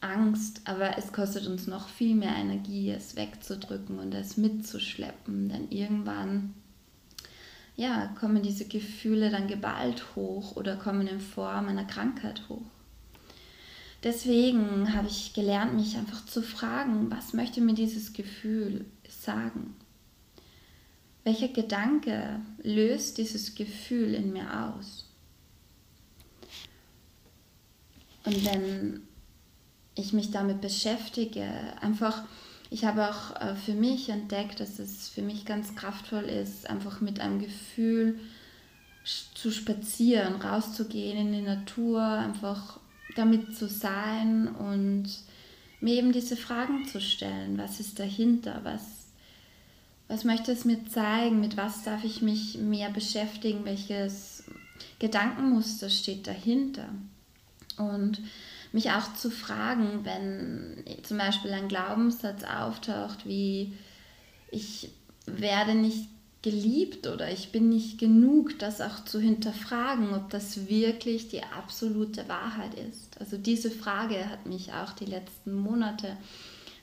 Angst, 0.07 0.63
aber 0.65 0.99
es 0.99 1.13
kostet 1.13 1.47
uns 1.47 1.67
noch 1.67 1.89
viel 1.89 2.15
mehr 2.15 2.35
Energie, 2.37 2.91
es 2.91 3.17
wegzudrücken 3.17 3.99
und 3.99 4.15
es 4.15 4.37
mitzuschleppen, 4.37 5.49
denn 5.49 5.71
irgendwann 5.71 6.55
ja, 7.77 8.07
kommen 8.19 8.43
diese 8.43 8.67
Gefühle 8.67 9.31
dann 9.31 9.49
geballt 9.49 10.17
hoch 10.17 10.57
oder 10.57 10.77
kommen 10.77 11.07
in 11.07 11.21
Form 11.21 11.69
einer 11.69 11.85
Krankheit 11.85 12.49
hoch. 12.49 12.63
Deswegen 14.03 14.95
habe 14.95 15.09
ich 15.09 15.35
gelernt, 15.35 15.75
mich 15.75 15.97
einfach 15.97 16.25
zu 16.27 16.43
fragen, 16.43 17.11
was 17.11 17.33
möchte 17.33 17.61
mir 17.61 17.75
dieses 17.75 18.13
Gefühl 18.13 18.87
sagen? 19.09 19.75
Welcher 21.25 21.49
Gedanke 21.49 22.41
löst 22.63 23.19
dieses 23.19 23.55
Gefühl 23.55 24.15
in 24.15 24.33
mir 24.33 24.65
aus? 24.65 25.11
Und 28.25 28.45
wenn 28.45 29.06
ich 29.97 30.13
mich 30.13 30.31
damit 30.31 30.61
beschäftige, 30.61 31.49
einfach, 31.81 32.23
ich 32.71 32.85
habe 32.85 33.09
auch 33.11 33.41
äh, 33.41 33.57
für 33.57 33.73
mich 33.73 34.11
entdeckt, 34.11 34.61
dass 34.61 34.79
es 34.79 35.09
für 35.09 35.23
mich 35.23 35.45
ganz 35.45 35.75
kraftvoll 35.75 36.25
ist, 36.25 36.69
einfach 36.69 37.01
mit 37.01 37.19
einem 37.19 37.41
Gefühl 37.41 38.21
zu 39.35 39.51
spazieren, 39.51 40.37
rauszugehen 40.37 41.19
in 41.19 41.33
die 41.33 41.43
Natur, 41.43 42.03
einfach 42.03 42.79
damit 43.15 43.57
zu 43.57 43.69
sein 43.69 44.49
und 44.49 45.09
mir 45.81 45.95
eben 45.95 46.13
diese 46.13 46.37
Fragen 46.37 46.87
zu 46.87 47.01
stellen. 47.01 47.57
Was 47.57 47.81
ist 47.81 47.99
dahinter? 47.99 48.61
Was, 48.65 49.07
was 50.09 50.25
möchte 50.25 50.53
es 50.53 50.65
mir 50.65 50.85
zeigen? 50.87 51.41
Mit 51.41 51.57
was 51.57 51.85
darf 51.85 52.05
ich 52.05 52.21
mich 52.21 52.59
mehr 52.59 52.91
beschäftigen? 52.91 53.65
Welches 53.65 54.45
Gedankenmuster 54.99 55.89
steht 55.89 56.27
dahinter? 56.27 56.89
Und 57.79 58.21
mich 58.73 58.91
auch 58.91 59.15
zu 59.15 59.31
fragen, 59.31 60.05
wenn 60.05 60.85
zum 61.03 61.19
Beispiel 61.19 61.53
ein 61.53 61.69
Glaubenssatz 61.69 62.45
auftaucht, 62.45 63.27
wie 63.27 63.77
ich 64.51 64.91
werde 65.27 65.75
nicht 65.75 66.09
geliebt 66.43 67.09
oder 67.09 67.29
ich 67.33 67.51
bin 67.51 67.69
nicht 67.69 67.99
genug, 67.99 68.57
das 68.61 68.81
auch 68.81 69.05
zu 69.05 69.19
hinterfragen, 69.19 70.15
ob 70.15 70.31
das 70.31 70.69
wirklich 70.69 71.27
die 71.27 71.43
absolute 71.43 72.29
Wahrheit 72.29 72.75
ist. 72.75 73.21
Also 73.21 73.37
diese 73.37 73.69
Frage 73.69 74.31
hat 74.31 74.47
mich 74.47 74.73
auch 74.73 74.93
die 74.93 75.07
letzten 75.07 75.55
Monate 75.55 76.17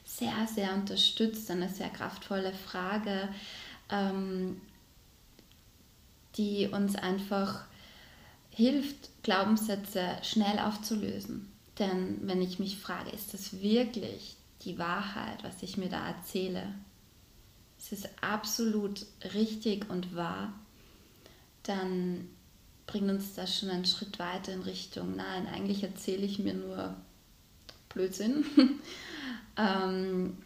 sehr, 0.03 0.47
sehr 0.53 0.73
unterstützt, 0.73 1.49
eine 1.49 1.69
sehr 1.69 1.87
kraftvolle 1.87 2.51
Frage, 2.51 3.29
ähm, 3.89 4.59
die 6.35 6.67
uns 6.67 6.97
einfach 6.97 7.63
hilft, 8.49 9.11
Glaubenssätze 9.23 10.17
schnell 10.23 10.59
aufzulösen. 10.59 11.52
Denn 11.79 12.19
wenn 12.21 12.41
ich 12.41 12.59
mich 12.59 12.77
frage, 12.77 13.11
ist 13.11 13.33
das 13.33 13.61
wirklich 13.61 14.35
die 14.61 14.77
Wahrheit, 14.77 15.43
was 15.43 15.63
ich 15.63 15.77
mir 15.77 15.89
da 15.89 16.07
erzähle? 16.07 16.73
es 17.83 17.91
ist 17.91 18.09
absolut 18.21 19.05
richtig 19.33 19.89
und 19.89 20.15
wahr, 20.15 20.53
dann 21.63 22.29
bringt 22.87 23.09
uns 23.09 23.33
das 23.35 23.57
schon 23.57 23.69
einen 23.69 23.85
Schritt 23.85 24.19
weiter 24.19 24.53
in 24.53 24.61
Richtung, 24.61 25.17
nein, 25.17 25.47
eigentlich 25.47 25.83
erzähle 25.83 26.23
ich 26.23 26.39
mir 26.39 26.53
nur 26.53 26.95
Blödsinn. 27.89 28.45
ähm, 29.57 30.37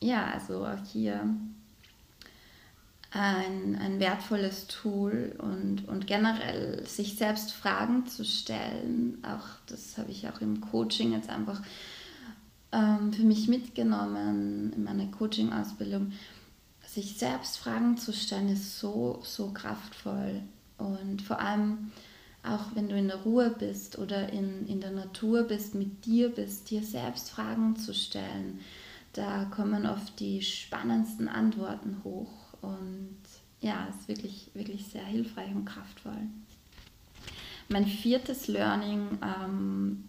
ja, 0.00 0.30
also 0.32 0.66
auch 0.66 0.84
hier 0.90 1.28
ein, 3.18 3.78
ein 3.80 4.00
wertvolles 4.00 4.66
Tool 4.66 5.34
und, 5.38 5.88
und 5.88 6.06
generell 6.06 6.86
sich 6.86 7.16
selbst 7.16 7.52
Fragen 7.52 8.06
zu 8.06 8.24
stellen. 8.24 9.22
Auch 9.22 9.46
das 9.66 9.98
habe 9.98 10.10
ich 10.10 10.28
auch 10.28 10.40
im 10.40 10.60
Coaching 10.60 11.12
jetzt 11.12 11.30
einfach 11.30 11.62
ähm, 12.72 13.12
für 13.12 13.24
mich 13.24 13.48
mitgenommen 13.48 14.72
in 14.74 14.84
meiner 14.84 15.06
Coaching-Ausbildung 15.06 16.12
sich 16.86 17.18
selbst 17.18 17.58
Fragen 17.58 17.96
zu 17.96 18.12
stellen, 18.12 18.48
ist 18.48 18.78
so, 18.78 19.20
so 19.22 19.50
kraftvoll. 19.52 20.42
Und 20.78 21.20
vor 21.20 21.40
allem 21.40 21.90
auch 22.46 22.74
wenn 22.74 22.88
du 22.88 22.96
in 22.96 23.08
der 23.08 23.22
Ruhe 23.22 23.50
bist 23.50 23.98
oder 23.98 24.32
in, 24.32 24.66
in 24.68 24.80
der 24.80 24.92
Natur 24.92 25.42
bist, 25.42 25.74
mit 25.74 26.04
dir 26.04 26.28
bist, 26.28 26.70
dir 26.70 26.82
selbst 26.82 27.30
Fragen 27.30 27.76
zu 27.76 27.92
stellen, 27.92 28.60
da 29.12 29.46
kommen 29.46 29.86
oft 29.86 30.20
die 30.20 30.42
spannendsten 30.42 31.28
Antworten 31.28 32.02
hoch. 32.04 32.30
Und 32.66 33.18
ja, 33.60 33.86
es 33.88 33.96
ist 33.96 34.08
wirklich, 34.08 34.50
wirklich 34.54 34.86
sehr 34.86 35.04
hilfreich 35.04 35.54
und 35.54 35.64
kraftvoll. 35.64 36.26
Mein 37.68 37.86
viertes 37.86 38.48
Learning, 38.48 39.18
ähm, 39.22 40.04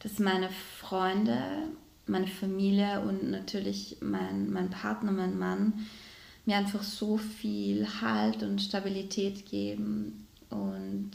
dass 0.00 0.18
meine 0.18 0.48
Freunde 0.80 1.68
meine 2.06 2.26
Familie 2.26 3.00
und 3.00 3.30
natürlich 3.30 3.98
mein, 4.00 4.52
mein 4.52 4.70
Partner, 4.70 5.12
mein 5.12 5.38
Mann, 5.38 5.86
mir 6.44 6.56
einfach 6.56 6.82
so 6.82 7.16
viel 7.16 7.86
Halt 8.00 8.42
und 8.42 8.60
Stabilität 8.60 9.46
geben 9.46 10.26
und 10.50 11.10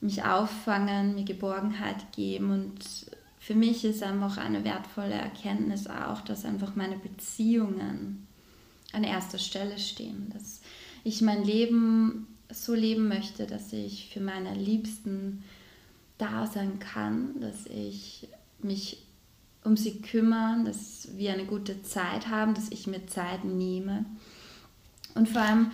mich 0.00 0.24
auffangen, 0.24 1.14
mir 1.14 1.24
Geborgenheit 1.24 2.12
geben. 2.12 2.50
Und 2.50 2.78
für 3.38 3.54
mich 3.54 3.84
ist 3.84 4.02
einfach 4.02 4.38
eine 4.38 4.64
wertvolle 4.64 5.14
Erkenntnis 5.14 5.88
auch, 5.88 6.20
dass 6.20 6.44
einfach 6.44 6.76
meine 6.76 6.96
Beziehungen 6.96 8.26
an 8.92 9.04
erster 9.04 9.38
Stelle 9.38 9.78
stehen. 9.78 10.30
Dass 10.32 10.60
ich 11.04 11.22
mein 11.22 11.44
Leben 11.44 12.26
so 12.50 12.74
leben 12.74 13.08
möchte, 13.08 13.46
dass 13.46 13.72
ich 13.72 14.10
für 14.12 14.20
meine 14.20 14.54
Liebsten 14.54 15.44
da 16.18 16.46
sein 16.46 16.78
kann, 16.78 17.40
dass 17.40 17.66
ich 17.66 18.28
mich 18.60 19.06
um 19.64 19.76
sie 19.76 20.00
kümmern, 20.00 20.64
dass 20.64 21.08
wir 21.16 21.32
eine 21.32 21.44
gute 21.44 21.82
Zeit 21.82 22.28
haben, 22.28 22.54
dass 22.54 22.70
ich 22.70 22.86
mir 22.86 23.06
Zeit 23.06 23.44
nehme. 23.44 24.04
Und 25.14 25.28
vor 25.28 25.42
allem 25.42 25.70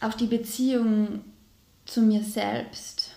auch 0.00 0.14
die 0.14 0.26
Beziehung 0.26 1.20
zu 1.84 2.02
mir 2.02 2.22
selbst 2.22 3.12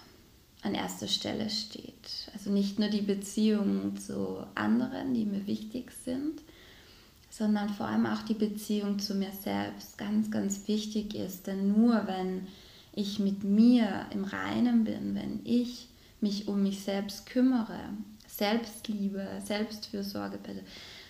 an 0.61 0.75
erster 0.75 1.07
Stelle 1.07 1.49
steht. 1.49 2.29
Also 2.33 2.49
nicht 2.49 2.79
nur 2.79 2.89
die 2.89 3.01
Beziehung 3.01 3.97
zu 3.97 4.45
anderen, 4.55 5.13
die 5.13 5.25
mir 5.25 5.47
wichtig 5.47 5.91
sind, 6.03 6.41
sondern 7.37 7.67
vor 7.67 7.87
allem 7.87 8.05
auch 8.05 8.21
die 8.21 8.33
Beziehung 8.33 8.97
zu 8.99 9.13
mir 9.13 9.31
selbst 9.31 9.97
ganz, 9.97 10.31
ganz 10.31 10.69
wichtig 10.69 11.15
ist. 11.15 11.47
Denn 11.47 11.73
nur 11.73 12.07
wenn 12.07 12.47
ich 12.93 13.19
mit 13.19 13.43
mir 13.43 14.05
im 14.11 14.23
Reinen 14.23 14.85
bin, 14.85 15.15
wenn 15.15 15.41
ich 15.43 15.89
mich 16.21 16.47
um 16.47 16.63
mich 16.63 16.81
selbst 16.83 17.25
kümmere, 17.25 17.79
Selbstliebe, 18.25 19.27
Selbstfürsorge 19.43 20.39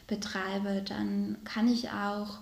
betreibe, 0.07 0.81
dann 0.87 1.37
kann 1.43 1.67
ich 1.67 1.89
auch 1.91 2.39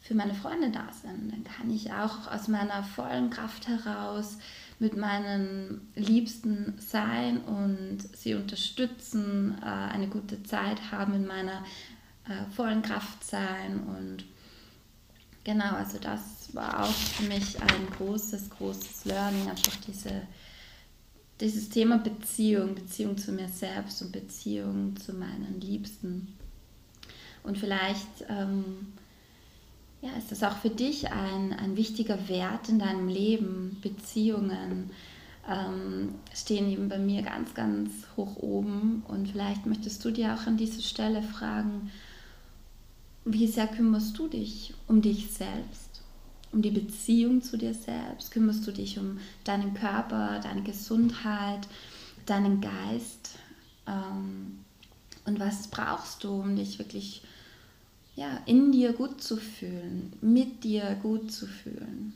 für 0.00 0.14
meine 0.14 0.34
Freunde 0.34 0.70
da 0.70 0.86
sein. 1.02 1.28
Dann 1.32 1.42
kann 1.42 1.68
ich 1.72 1.92
auch 1.92 2.30
aus 2.30 2.46
meiner 2.46 2.84
vollen 2.84 3.30
Kraft 3.30 3.66
heraus 3.66 4.38
mit 4.78 4.96
meinen 4.96 5.88
Liebsten 5.96 6.74
sein 6.78 7.38
und 7.38 7.98
sie 8.16 8.34
unterstützen, 8.34 9.56
äh, 9.60 9.64
eine 9.64 10.06
gute 10.06 10.44
Zeit 10.44 10.92
haben, 10.92 11.14
in 11.14 11.26
meiner 11.26 11.64
äh, 12.28 12.50
vollen 12.54 12.82
Kraft 12.82 13.24
sein. 13.24 13.80
Und 13.80 14.24
genau, 15.44 15.74
also 15.74 15.98
das 15.98 16.54
war 16.54 16.84
auch 16.84 16.92
für 16.92 17.24
mich 17.24 17.60
ein 17.60 17.90
großes, 17.96 18.50
großes 18.50 19.04
Learning, 19.04 19.48
einfach 19.48 19.76
diese 19.86 20.22
dieses 21.40 21.68
Thema 21.68 21.98
Beziehung, 21.98 22.74
Beziehung 22.74 23.18
zu 23.18 23.32
mir 23.32 23.48
selbst 23.48 24.00
und 24.02 24.12
Beziehung 24.12 24.96
zu 24.96 25.12
meinen 25.12 25.60
Liebsten. 25.60 26.34
Und 27.42 27.58
vielleicht 27.58 28.24
ähm, 28.28 28.64
ja, 30.00 30.10
ist 30.16 30.32
das 30.32 30.42
auch 30.42 30.56
für 30.56 30.70
dich 30.70 31.10
ein, 31.10 31.52
ein 31.52 31.76
wichtiger 31.76 32.28
Wert 32.28 32.68
in 32.68 32.78
deinem 32.78 33.08
Leben, 33.08 33.78
Beziehungen, 33.82 34.90
ähm, 35.48 36.14
stehen 36.34 36.70
eben 36.70 36.88
bei 36.88 36.98
mir 36.98 37.22
ganz, 37.22 37.54
ganz 37.54 37.92
hoch 38.16 38.36
oben. 38.36 39.04
Und 39.06 39.28
vielleicht 39.28 39.66
möchtest 39.66 40.04
du 40.04 40.10
dir 40.10 40.34
auch 40.34 40.46
an 40.46 40.56
dieser 40.56 40.82
Stelle 40.82 41.22
fragen, 41.22 41.90
wie 43.26 43.48
sehr 43.48 43.66
kümmerst 43.66 44.16
du 44.18 44.28
dich 44.28 44.72
um 44.86 45.02
dich 45.02 45.28
selbst, 45.30 46.02
um 46.52 46.62
die 46.62 46.70
Beziehung 46.70 47.42
zu 47.42 47.58
dir 47.58 47.74
selbst? 47.74 48.30
Kümmerst 48.30 48.64
du 48.66 48.70
dich 48.70 48.98
um 48.98 49.18
deinen 49.42 49.74
Körper, 49.74 50.40
deine 50.40 50.62
Gesundheit, 50.62 51.66
deinen 52.24 52.60
Geist? 52.60 53.38
Ähm, 53.88 54.60
und 55.24 55.40
was 55.40 55.66
brauchst 55.68 56.22
du, 56.22 56.30
um 56.40 56.54
dich 56.54 56.78
wirklich 56.78 57.22
ja, 58.14 58.38
in 58.46 58.70
dir 58.70 58.92
gut 58.92 59.20
zu 59.20 59.36
fühlen, 59.36 60.12
mit 60.20 60.62
dir 60.62 60.96
gut 61.02 61.32
zu 61.32 61.46
fühlen? 61.46 62.12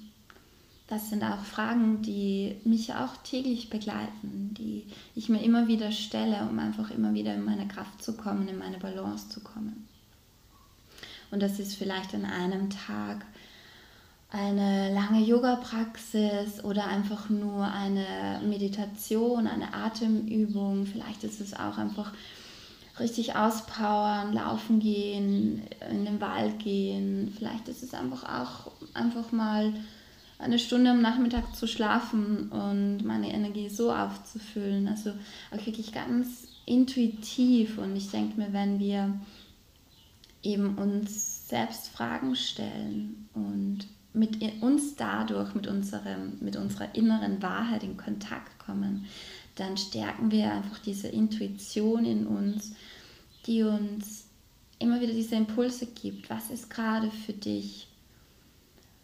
Das 0.87 1.11
sind 1.11 1.25
auch 1.25 1.44
Fragen, 1.44 2.03
die 2.03 2.57
mich 2.64 2.94
auch 2.94 3.16
täglich 3.18 3.68
begleiten, 3.68 4.55
die 4.55 4.85
ich 5.16 5.29
mir 5.29 5.42
immer 5.42 5.66
wieder 5.66 5.90
stelle, 5.90 6.49
um 6.49 6.59
einfach 6.61 6.90
immer 6.92 7.14
wieder 7.14 7.35
in 7.35 7.44
meine 7.44 7.66
Kraft 7.66 8.03
zu 8.03 8.16
kommen, 8.16 8.46
in 8.49 8.59
meine 8.59 8.79
Balance 8.79 9.29
zu 9.29 9.40
kommen. 9.40 9.88
Und 11.31 11.43
das 11.43 11.59
ist 11.59 11.77
vielleicht 11.77 12.14
an 12.14 12.25
einem 12.25 12.71
Tag 12.71 13.25
eine 14.31 14.95
lange 14.95 15.21
Yoga-Praxis 15.25 16.62
oder 16.62 16.87
einfach 16.87 17.31
nur 17.31 17.64
eine 17.64 18.40
Meditation, 18.45 19.47
eine 19.47 19.75
Atemübung. 19.75 20.87
Vielleicht 20.87 21.25
ist 21.25 21.40
es 21.40 21.55
auch 21.55 21.79
einfach 21.79 22.12
richtig 23.01 23.35
auspowern, 23.35 24.33
laufen 24.33 24.79
gehen, 24.79 25.62
in 25.90 26.05
den 26.05 26.21
Wald 26.21 26.59
gehen. 26.61 27.33
Vielleicht 27.37 27.69
ist 27.69 27.83
es 27.83 27.95
einfach 27.95 28.25
auch 28.25 28.71
einfach 28.95 29.33
mal 29.33 29.73
eine 30.38 30.59
Stunde 30.59 30.90
am 30.90 31.03
Nachmittag 31.03 31.55
zu 31.57 31.66
schlafen 31.66 32.51
und 32.51 33.05
meine 33.05 33.33
Energie 33.33 33.69
so 33.69 33.93
aufzufüllen. 33.93 34.88
Also 34.88 35.12
auch 35.51 35.66
wirklich 35.66 35.93
ganz 35.93 36.47
intuitiv. 36.66 37.79
Und 37.79 37.97
ich 37.97 38.11
denke 38.11 38.40
mir, 38.40 38.53
wenn 38.53 38.79
wir 38.79 39.14
eben 40.42 40.76
uns 40.76 41.48
selbst 41.48 41.88
Fragen 41.88 42.35
stellen 42.37 43.29
und 43.35 43.87
mit 44.12 44.42
uns 44.61 44.96
dadurch, 44.96 45.55
mit, 45.55 45.66
unserem, 45.66 46.38
mit 46.40 46.57
unserer 46.57 46.94
inneren 46.94 47.42
Wahrheit 47.42 47.85
in 47.85 47.96
Kontakt 47.96 48.59
kommen, 48.59 49.07
dann 49.55 49.76
stärken 49.76 50.31
wir 50.31 50.53
einfach 50.53 50.79
diese 50.79 51.09
Intuition 51.09 52.05
in 52.05 52.26
uns, 52.26 52.74
die 53.46 53.62
uns 53.62 54.26
immer 54.79 55.00
wieder 55.00 55.12
diese 55.12 55.37
Impulse 55.37 55.87
gibt. 55.87 56.31
Was 56.31 56.50
ist 56.50 56.70
gerade 56.70 57.11
für 57.11 57.35
dich 57.35 57.88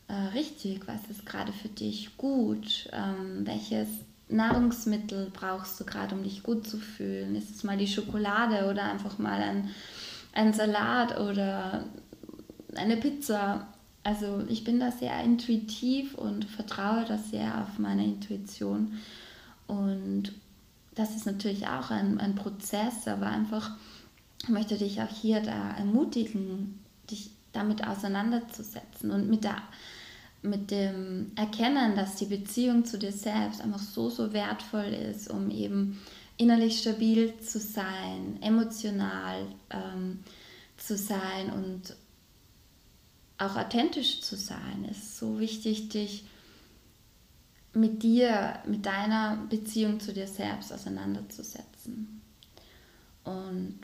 äh, 0.08 0.14
richtig? 0.14 0.86
Was 0.86 1.08
ist 1.10 1.26
gerade 1.26 1.52
für 1.52 1.68
dich 1.68 2.16
gut? 2.16 2.88
Ähm, 2.92 3.46
welches 3.46 3.88
Nahrungsmittel 4.28 5.30
brauchst 5.32 5.78
du 5.78 5.84
gerade, 5.84 6.14
um 6.14 6.22
dich 6.22 6.42
gut 6.42 6.66
zu 6.66 6.78
fühlen? 6.78 7.36
Ist 7.36 7.54
es 7.54 7.62
mal 7.62 7.76
die 7.76 7.86
Schokolade 7.86 8.68
oder 8.70 8.90
einfach 8.90 9.18
mal 9.18 9.40
ein, 9.40 9.70
ein 10.36 10.52
Salat 10.52 11.18
oder 11.18 11.84
eine 12.76 12.96
Pizza? 12.96 13.66
Also 14.04 14.44
ich 14.48 14.62
bin 14.62 14.78
da 14.78 14.92
sehr 14.92 15.20
intuitiv 15.24 16.14
und 16.14 16.44
vertraue 16.44 17.04
da 17.06 17.18
sehr 17.18 17.62
auf 17.62 17.78
meine 17.78 18.04
Intuition. 18.04 18.98
Und 19.66 20.32
das 20.94 21.16
ist 21.16 21.26
natürlich 21.26 21.66
auch 21.66 21.90
ein, 21.90 22.20
ein 22.20 22.36
Prozess, 22.36 23.08
aber 23.08 23.26
einfach 23.26 23.72
möchte 24.46 24.76
dich 24.76 25.00
auch 25.00 25.08
hier 25.08 25.40
da 25.40 25.72
ermutigen, 25.72 26.78
dich 27.10 27.30
damit 27.52 27.86
auseinanderzusetzen 27.86 29.10
und 29.10 29.28
mit 29.28 29.42
der 29.42 29.56
mit 30.42 30.70
dem 30.70 31.32
Erkennen, 31.34 31.96
dass 31.96 32.16
die 32.16 32.26
Beziehung 32.26 32.84
zu 32.84 32.98
dir 32.98 33.10
selbst 33.10 33.60
einfach 33.60 33.80
so, 33.80 34.10
so 34.10 34.32
wertvoll 34.32 34.84
ist, 34.84 35.28
um 35.28 35.50
eben 35.50 36.00
innerlich 36.36 36.80
stabil 36.80 37.38
zu 37.40 37.58
sein, 37.58 38.38
emotional 38.42 39.46
ähm, 39.70 40.22
zu 40.76 40.96
sein 40.96 41.50
und 41.50 41.96
auch 43.38 43.56
authentisch 43.56 44.20
zu 44.22 44.36
sein, 44.36 44.86
ist 44.90 45.18
so 45.18 45.38
wichtig, 45.38 45.88
dich 45.90 46.24
mit 47.74 48.02
dir, 48.02 48.58
mit 48.66 48.86
deiner 48.86 49.36
Beziehung 49.50 50.00
zu 50.00 50.12
dir 50.12 50.26
selbst 50.26 50.72
auseinanderzusetzen. 50.72 52.22
Und 53.24 53.80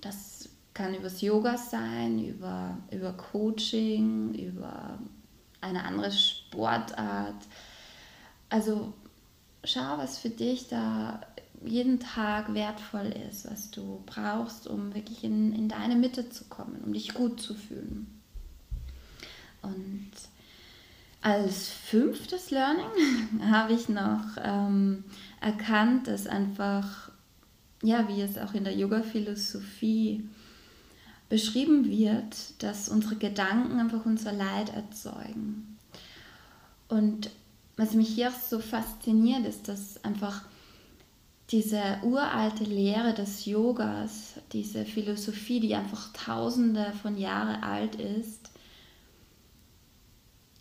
das 0.00 0.48
kann 0.74 0.94
übers 0.94 1.20
Yoga 1.20 1.56
sein, 1.56 2.24
über, 2.24 2.76
über 2.90 3.12
Coaching, 3.12 4.34
über 4.34 4.98
eine 5.60 5.84
andere 5.84 6.10
Sportart. 6.10 7.46
Also 8.48 8.92
schau, 9.64 9.98
was 9.98 10.18
für 10.18 10.30
dich 10.30 10.68
da 10.68 11.20
jeden 11.64 12.00
Tag 12.00 12.54
wertvoll 12.54 13.14
ist, 13.28 13.50
was 13.50 13.70
du 13.70 14.02
brauchst, 14.06 14.66
um 14.66 14.94
wirklich 14.94 15.24
in, 15.24 15.52
in 15.52 15.68
deine 15.68 15.96
Mitte 15.96 16.28
zu 16.30 16.44
kommen, 16.44 16.80
um 16.84 16.92
dich 16.92 17.14
gut 17.14 17.40
zu 17.40 17.54
fühlen. 17.54 18.06
Und 19.62 20.10
als 21.20 21.68
fünftes 21.68 22.50
Learning 22.50 23.40
habe 23.50 23.72
ich 23.72 23.88
noch 23.88 24.22
ähm, 24.42 25.04
erkannt, 25.40 26.06
dass 26.06 26.26
einfach, 26.26 27.10
ja, 27.82 28.08
wie 28.08 28.20
es 28.20 28.38
auch 28.38 28.54
in 28.54 28.64
der 28.64 28.76
Yoga-Philosophie 28.76 30.28
beschrieben 31.28 31.86
wird, 31.90 32.62
dass 32.62 32.88
unsere 32.88 33.16
Gedanken 33.16 33.78
einfach 33.78 34.06
unser 34.06 34.32
Leid 34.32 34.72
erzeugen. 34.74 35.76
Und 36.88 37.30
was 37.76 37.94
mich 37.94 38.08
hier 38.08 38.30
so 38.30 38.60
fasziniert, 38.60 39.44
ist, 39.46 39.68
dass 39.68 40.02
einfach 40.04 40.42
diese 41.50 41.98
uralte 42.02 42.64
Lehre 42.64 43.14
des 43.14 43.46
Yogas, 43.46 44.34
diese 44.52 44.84
Philosophie, 44.84 45.60
die 45.60 45.74
einfach 45.74 46.12
tausende 46.12 46.92
von 47.00 47.16
Jahren 47.16 47.62
alt 47.62 47.94
ist, 47.94 48.50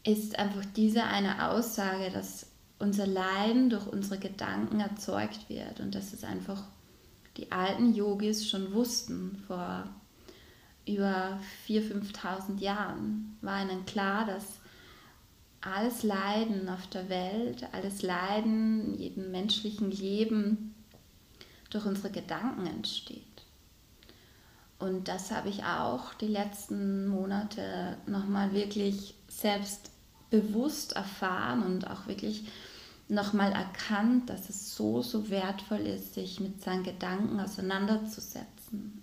ist 0.05 0.39
einfach 0.39 0.63
diese 0.77 1.03
eine 1.03 1.49
Aussage, 1.49 2.09
dass 2.11 2.47
unser 2.79 3.05
Leiden 3.05 3.69
durch 3.69 3.85
unsere 3.87 4.19
Gedanken 4.19 4.79
erzeugt 4.79 5.49
wird 5.49 5.81
und 5.81 5.93
dass 5.93 6.13
es 6.13 6.23
einfach 6.23 6.63
die 7.35 7.51
alten 7.51 7.93
Yogis 7.93 8.47
schon 8.49 8.73
wussten 8.73 9.43
vor 9.47 9.89
über 10.87 11.37
4.000, 11.67 12.13
5.000 12.13 12.59
Jahren. 12.61 13.37
War 13.41 13.61
ihnen 13.61 13.85
klar, 13.85 14.25
dass 14.25 14.61
alles 15.59 16.03
Leiden 16.03 16.69
auf 16.69 16.87
der 16.87 17.09
Welt, 17.09 17.67
alles 17.73 18.01
Leiden 18.03 18.93
in 18.93 18.99
jedem 18.99 19.31
menschlichen 19.31 19.91
Leben 19.91 20.73
durch 21.69 21.85
unsere 21.85 22.11
Gedanken 22.11 22.65
entsteht. 22.67 23.23
Und 24.79 25.07
das 25.07 25.31
habe 25.31 25.49
ich 25.49 25.63
auch 25.63 26.13
die 26.15 26.27
letzten 26.27 27.07
Monate 27.07 27.97
nochmal 28.05 28.53
wirklich 28.53 29.15
selbst 29.27 29.91
bewusst 30.29 30.93
erfahren 30.93 31.63
und 31.63 31.89
auch 31.89 32.07
wirklich 32.07 32.47
nochmal 33.09 33.51
erkannt, 33.53 34.29
dass 34.29 34.49
es 34.49 34.75
so, 34.75 35.01
so 35.01 35.29
wertvoll 35.29 35.79
ist, 35.79 36.13
sich 36.13 36.39
mit 36.39 36.61
seinen 36.61 36.83
Gedanken 36.83 37.39
auseinanderzusetzen 37.39 39.01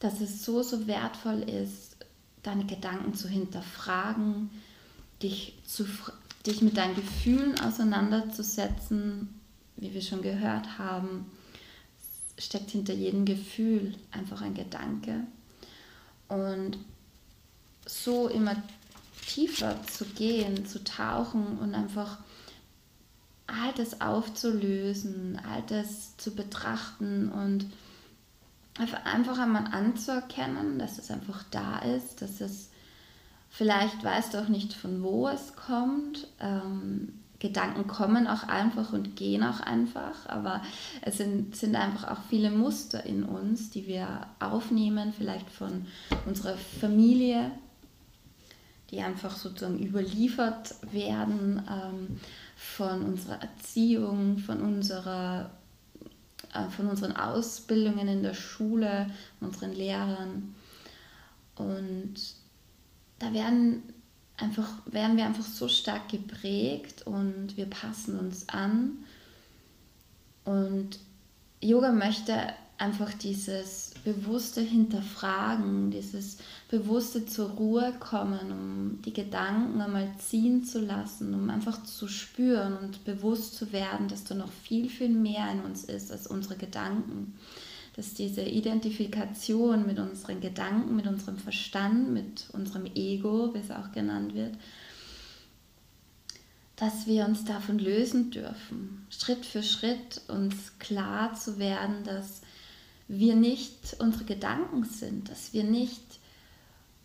dass 0.00 0.20
es 0.20 0.44
so, 0.44 0.62
so 0.62 0.86
wertvoll 0.86 1.42
ist, 1.42 1.96
deine 2.42 2.64
Gedanken 2.64 3.14
zu 3.14 3.28
hinterfragen, 3.28 4.50
dich, 5.22 5.58
zu, 5.64 5.84
dich 6.46 6.62
mit 6.62 6.76
deinen 6.76 6.96
Gefühlen 6.96 7.60
auseinanderzusetzen. 7.60 9.28
Wie 9.76 9.94
wir 9.94 10.02
schon 10.02 10.22
gehört 10.22 10.78
haben, 10.78 11.26
steckt 12.40 12.70
hinter 12.70 12.94
jedem 12.94 13.24
Gefühl 13.24 13.94
einfach 14.10 14.40
ein 14.42 14.54
Gedanke. 14.54 15.24
Und 16.28 16.78
so 17.86 18.28
immer 18.28 18.56
tiefer 19.26 19.82
zu 19.84 20.04
gehen, 20.04 20.66
zu 20.66 20.82
tauchen 20.82 21.58
und 21.58 21.74
einfach 21.74 22.18
Altes 23.46 24.00
aufzulösen, 24.00 25.40
Altes 25.44 26.16
zu 26.16 26.34
betrachten 26.34 27.30
und 27.30 27.66
einfach 28.78 29.38
einmal 29.38 29.66
anzuerkennen, 29.72 30.78
dass 30.78 30.98
es 30.98 31.10
einfach 31.10 31.42
da 31.50 31.80
ist, 31.80 32.22
dass 32.22 32.40
es 32.40 32.70
vielleicht 33.50 34.02
weißt 34.02 34.34
du 34.34 34.38
auch 34.42 34.48
nicht 34.48 34.72
von 34.72 35.02
wo 35.02 35.28
es 35.28 35.54
kommt. 35.56 36.28
Ähm, 36.38 37.19
Gedanken 37.40 37.86
kommen 37.86 38.26
auch 38.26 38.44
einfach 38.44 38.92
und 38.92 39.16
gehen 39.16 39.42
auch 39.42 39.60
einfach, 39.60 40.28
aber 40.28 40.62
es 41.02 41.16
sind, 41.16 41.56
sind 41.56 41.74
einfach 41.74 42.10
auch 42.10 42.22
viele 42.28 42.50
Muster 42.50 43.04
in 43.04 43.24
uns, 43.24 43.70
die 43.70 43.86
wir 43.86 44.26
aufnehmen, 44.38 45.12
vielleicht 45.16 45.50
von 45.50 45.86
unserer 46.26 46.56
Familie, 46.56 47.50
die 48.90 49.00
einfach 49.00 49.34
sozusagen 49.34 49.78
überliefert 49.78 50.74
werden, 50.92 51.62
ähm, 51.68 52.20
von 52.56 53.02
unserer 53.02 53.40
Erziehung, 53.40 54.38
von 54.38 54.60
unserer 54.60 55.50
äh, 56.54 56.68
von 56.70 56.88
unseren 56.88 57.16
Ausbildungen 57.16 58.08
in 58.08 58.22
der 58.22 58.34
Schule, 58.34 59.06
unseren 59.40 59.72
Lehrern. 59.72 60.54
Und 61.56 62.14
da 63.18 63.32
werden, 63.32 63.82
einfach, 64.40 64.68
werden 64.86 65.16
wir 65.16 65.26
einfach 65.26 65.44
so 65.44 65.68
stark 65.68 66.08
geprägt 66.08 67.06
und 67.06 67.56
wir 67.56 67.66
passen 67.66 68.18
uns 68.18 68.48
an 68.48 68.98
Und 70.44 70.98
Yoga 71.60 71.92
möchte 71.92 72.34
einfach 72.78 73.12
dieses 73.12 73.92
bewusste 74.04 74.62
Hinterfragen, 74.62 75.90
dieses 75.90 76.38
bewusste 76.70 77.26
zur 77.26 77.50
Ruhe 77.50 77.92
kommen, 78.00 78.50
um 78.50 79.02
die 79.02 79.12
Gedanken 79.12 79.80
einmal 79.80 80.08
ziehen 80.18 80.64
zu 80.64 80.80
lassen, 80.80 81.34
um 81.34 81.50
einfach 81.50 81.82
zu 81.82 82.08
spüren 82.08 82.78
und 82.78 83.04
bewusst 83.04 83.56
zu 83.56 83.72
werden, 83.72 84.08
dass 84.08 84.24
da 84.24 84.34
noch 84.34 84.50
viel, 84.50 84.88
viel 84.88 85.10
mehr 85.10 85.52
in 85.52 85.60
uns 85.60 85.84
ist 85.84 86.10
als 86.10 86.26
unsere 86.26 86.56
Gedanken. 86.56 87.38
Dass 87.96 88.14
diese 88.14 88.42
Identifikation 88.42 89.86
mit 89.86 89.98
unseren 89.98 90.40
Gedanken, 90.40 90.96
mit 90.96 91.06
unserem 91.06 91.36
Verstand, 91.36 92.12
mit 92.12 92.48
unserem 92.52 92.86
Ego, 92.94 93.52
wie 93.52 93.58
es 93.58 93.70
auch 93.70 93.92
genannt 93.92 94.34
wird, 94.34 94.54
dass 96.76 97.06
wir 97.06 97.26
uns 97.26 97.44
davon 97.44 97.78
lösen 97.78 98.30
dürfen, 98.30 99.06
Schritt 99.10 99.44
für 99.44 99.62
Schritt 99.62 100.22
uns 100.28 100.78
klar 100.78 101.34
zu 101.34 101.58
werden, 101.58 102.04
dass 102.04 102.40
wir 103.06 103.34
nicht 103.34 103.96
unsere 103.98 104.24
Gedanken 104.24 104.84
sind, 104.84 105.28
dass 105.28 105.52
wir 105.52 105.64
nicht 105.64 106.00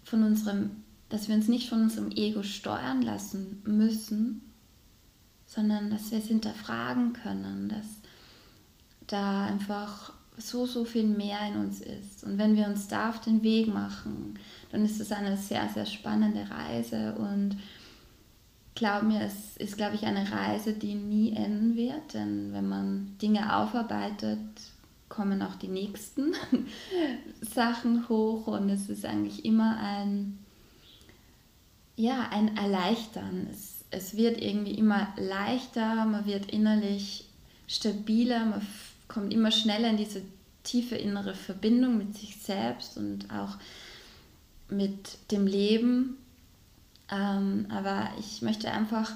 von 0.03 0.23
unserem, 0.23 0.83
dass 1.09 1.27
wir 1.27 1.35
uns 1.35 1.49
nicht 1.49 1.67
von 1.67 1.81
unserem 1.81 2.11
Ego 2.11 2.43
steuern 2.43 3.01
lassen 3.01 3.61
müssen, 3.65 4.41
sondern 5.45 5.89
dass 5.89 6.11
wir 6.11 6.19
es 6.19 6.27
hinterfragen 6.27 7.13
können, 7.13 7.67
dass 7.69 7.87
da 9.07 9.45
einfach 9.45 10.13
so, 10.37 10.65
so 10.65 10.85
viel 10.85 11.05
mehr 11.05 11.39
in 11.47 11.57
uns 11.57 11.81
ist. 11.81 12.23
Und 12.23 12.37
wenn 12.37 12.55
wir 12.55 12.67
uns 12.67 12.87
da 12.87 13.09
auf 13.09 13.21
den 13.21 13.43
Weg 13.43 13.67
machen, 13.67 14.37
dann 14.71 14.83
ist 14.83 14.99
es 14.99 15.11
eine 15.11 15.37
sehr, 15.37 15.69
sehr 15.73 15.85
spannende 15.85 16.49
Reise 16.49 17.15
und 17.15 17.57
glaub 18.75 19.03
mir, 19.03 19.21
es 19.21 19.57
ist, 19.57 19.77
glaube 19.77 19.95
ich, 19.95 20.05
eine 20.05 20.29
Reise, 20.31 20.73
die 20.73 20.95
nie 20.95 21.33
enden 21.33 21.75
wird, 21.75 22.13
denn 22.13 22.51
wenn 22.53 22.67
man 22.67 23.17
Dinge 23.21 23.55
aufarbeitet, 23.55 24.39
kommen 25.07 25.41
auch 25.41 25.55
die 25.55 25.69
nächsten 25.69 26.33
Sachen 27.41 28.09
hoch 28.09 28.47
und 28.47 28.69
es 28.69 28.89
ist 28.89 29.05
eigentlich 29.05 29.45
immer 29.45 29.77
ein, 29.77 30.39
ja, 31.95 32.27
ein 32.31 32.57
Erleichtern. 32.57 33.47
Es, 33.49 33.85
es 33.91 34.17
wird 34.17 34.41
irgendwie 34.41 34.73
immer 34.73 35.07
leichter, 35.15 36.05
man 36.05 36.25
wird 36.25 36.51
innerlich 36.51 37.29
stabiler, 37.67 38.45
man 38.45 38.61
kommt 39.07 39.33
immer 39.33 39.51
schneller 39.51 39.89
in 39.89 39.97
diese 39.97 40.21
tiefe 40.63 40.95
innere 40.95 41.35
Verbindung 41.35 41.97
mit 41.97 42.15
sich 42.17 42.37
selbst 42.37 42.97
und 42.97 43.31
auch 43.31 43.57
mit 44.69 45.17
dem 45.31 45.47
Leben. 45.47 46.17
Ähm, 47.09 47.67
aber 47.69 48.09
ich 48.19 48.41
möchte 48.41 48.71
einfach 48.71 49.11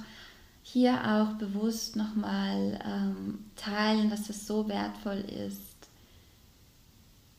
hier 0.61 0.93
auch 1.03 1.33
bewusst 1.37 1.95
nochmal 1.95 2.79
ähm, 2.85 3.45
teilen, 3.55 4.09
dass 4.09 4.29
es 4.29 4.45
so 4.45 4.67
wertvoll 4.69 5.25
ist, 5.47 5.59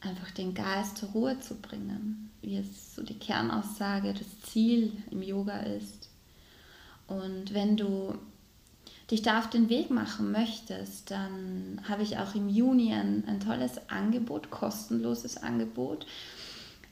einfach 0.00 0.32
den 0.32 0.54
Geist 0.54 0.98
zur 0.98 1.10
Ruhe 1.10 1.38
zu 1.38 1.54
bringen, 1.54 2.30
wie 2.42 2.56
es 2.56 2.96
so 2.96 3.02
die 3.02 3.18
Kernaussage, 3.18 4.14
das 4.14 4.40
Ziel 4.50 4.92
im 5.10 5.22
Yoga 5.22 5.60
ist. 5.60 6.08
Und 7.06 7.54
wenn 7.54 7.76
du 7.76 8.14
dich 9.11 9.23
da 9.23 9.38
auf 9.38 9.51
den 9.51 9.68
Weg 9.68 9.90
machen 9.90 10.31
möchtest, 10.33 11.11
dann 11.11 11.81
habe 11.88 12.03
ich 12.03 12.18
auch 12.18 12.35
im 12.35 12.49
Juni 12.49 12.92
ein, 12.92 13.25
ein 13.27 13.40
tolles 13.40 13.90
Angebot, 13.90 14.51
kostenloses 14.51 15.37
Angebot. 15.37 16.07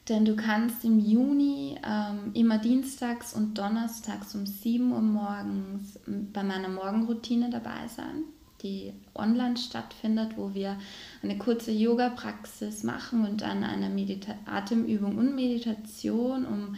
Denn 0.08 0.24
du 0.24 0.36
kannst 0.36 0.84
im 0.84 0.98
Juni 0.98 1.78
ähm, 1.86 2.30
immer 2.32 2.58
dienstags 2.58 3.34
und 3.34 3.58
donnerstags 3.58 4.34
um 4.34 4.46
7 4.46 4.90
Uhr 4.90 5.02
morgens 5.02 5.98
bei 6.06 6.42
meiner 6.42 6.68
Morgenroutine 6.68 7.50
dabei 7.50 7.86
sein 7.94 8.24
die 8.62 8.92
online 9.14 9.56
stattfindet, 9.56 10.36
wo 10.36 10.54
wir 10.54 10.78
eine 11.22 11.38
kurze 11.38 11.70
Yoga-Praxis 11.70 12.82
machen 12.82 13.26
und 13.26 13.42
dann 13.42 13.64
eine 13.64 13.88
Medita 13.88 14.34
Atemübung 14.46 15.16
und 15.16 15.34
Meditation, 15.34 16.44
um 16.44 16.76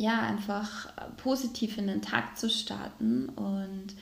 ja 0.00 0.20
einfach 0.22 0.92
positiv 1.18 1.76
in 1.78 1.86
den 1.86 2.02
Tag 2.02 2.38
zu 2.38 2.48
starten. 2.48 3.28
Und 3.28 3.94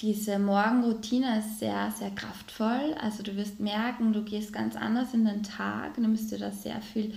diese 0.00 0.38
Morgenroutine 0.38 1.40
ist 1.40 1.58
sehr, 1.58 1.90
sehr 1.90 2.10
kraftvoll. 2.10 2.94
Also 3.00 3.22
du 3.22 3.36
wirst 3.36 3.60
merken, 3.60 4.12
du 4.12 4.22
gehst 4.22 4.52
ganz 4.52 4.76
anders 4.76 5.14
in 5.14 5.24
den 5.24 5.42
Tag, 5.42 5.98
nimmst 5.98 6.30
dir 6.30 6.38
da 6.38 6.50
sehr 6.50 6.80
viel 6.80 7.14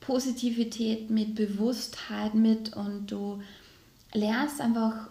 Positivität 0.00 1.10
mit, 1.10 1.34
Bewusstheit 1.34 2.34
mit 2.34 2.76
und 2.76 3.10
du 3.10 3.42
lernst 4.12 4.60
einfach 4.60 5.08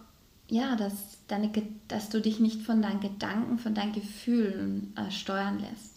ja, 0.49 0.75
dass, 0.77 1.17
deine, 1.27 1.51
dass 1.87 2.09
du 2.09 2.21
dich 2.21 2.39
nicht 2.39 2.61
von 2.61 2.81
deinen 2.81 3.01
Gedanken, 3.01 3.59
von 3.59 3.73
deinen 3.73 3.91
Gefühlen 3.91 4.93
äh, 4.95 5.11
steuern 5.11 5.59
lässt. 5.59 5.96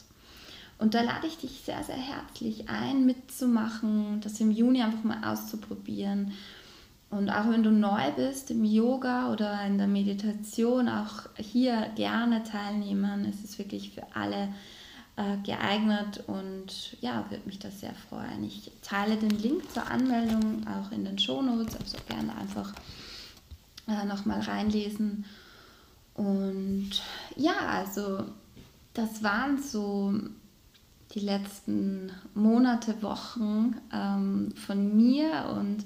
Und 0.80 0.94
da 0.94 1.02
lade 1.02 1.26
ich 1.26 1.36
dich 1.36 1.60
sehr, 1.62 1.84
sehr 1.84 1.96
herzlich 1.96 2.70
ein, 2.70 3.04
mitzumachen, 3.04 4.22
das 4.22 4.40
im 4.40 4.50
Juni 4.50 4.82
einfach 4.82 5.04
mal 5.04 5.30
auszuprobieren. 5.30 6.32
Und 7.10 7.28
auch 7.28 7.50
wenn 7.50 7.62
du 7.62 7.70
neu 7.70 8.10
bist 8.16 8.50
im 8.50 8.64
Yoga 8.64 9.30
oder 9.30 9.62
in 9.66 9.76
der 9.76 9.88
Meditation, 9.88 10.88
auch 10.88 11.28
hier 11.36 11.90
gerne 11.96 12.44
teilnehmen. 12.44 13.26
Es 13.28 13.44
ist 13.44 13.58
wirklich 13.58 13.90
für 13.90 14.04
alle 14.14 14.48
äh, 15.16 15.36
geeignet 15.44 16.24
und 16.26 16.96
ja, 17.02 17.26
würde 17.28 17.44
mich 17.44 17.58
das 17.58 17.80
sehr 17.80 17.94
freuen. 18.08 18.42
Ich 18.44 18.72
teile 18.80 19.16
den 19.16 19.38
Link 19.38 19.70
zur 19.70 19.86
Anmeldung 19.90 20.66
auch 20.66 20.92
in 20.92 21.04
den 21.04 21.18
Shownotes, 21.18 21.76
also 21.76 21.98
gerne 22.08 22.34
einfach 22.36 22.72
äh, 23.86 24.06
nochmal 24.06 24.40
reinlesen. 24.40 25.26
Und 26.14 27.02
ja, 27.36 27.58
also 27.68 28.24
das 28.94 29.22
waren 29.22 29.62
so 29.62 30.14
die 31.14 31.20
letzten 31.20 32.12
Monate, 32.34 33.02
Wochen 33.02 33.76
ähm, 33.92 34.52
von 34.54 34.96
mir 34.96 35.54
und 35.58 35.84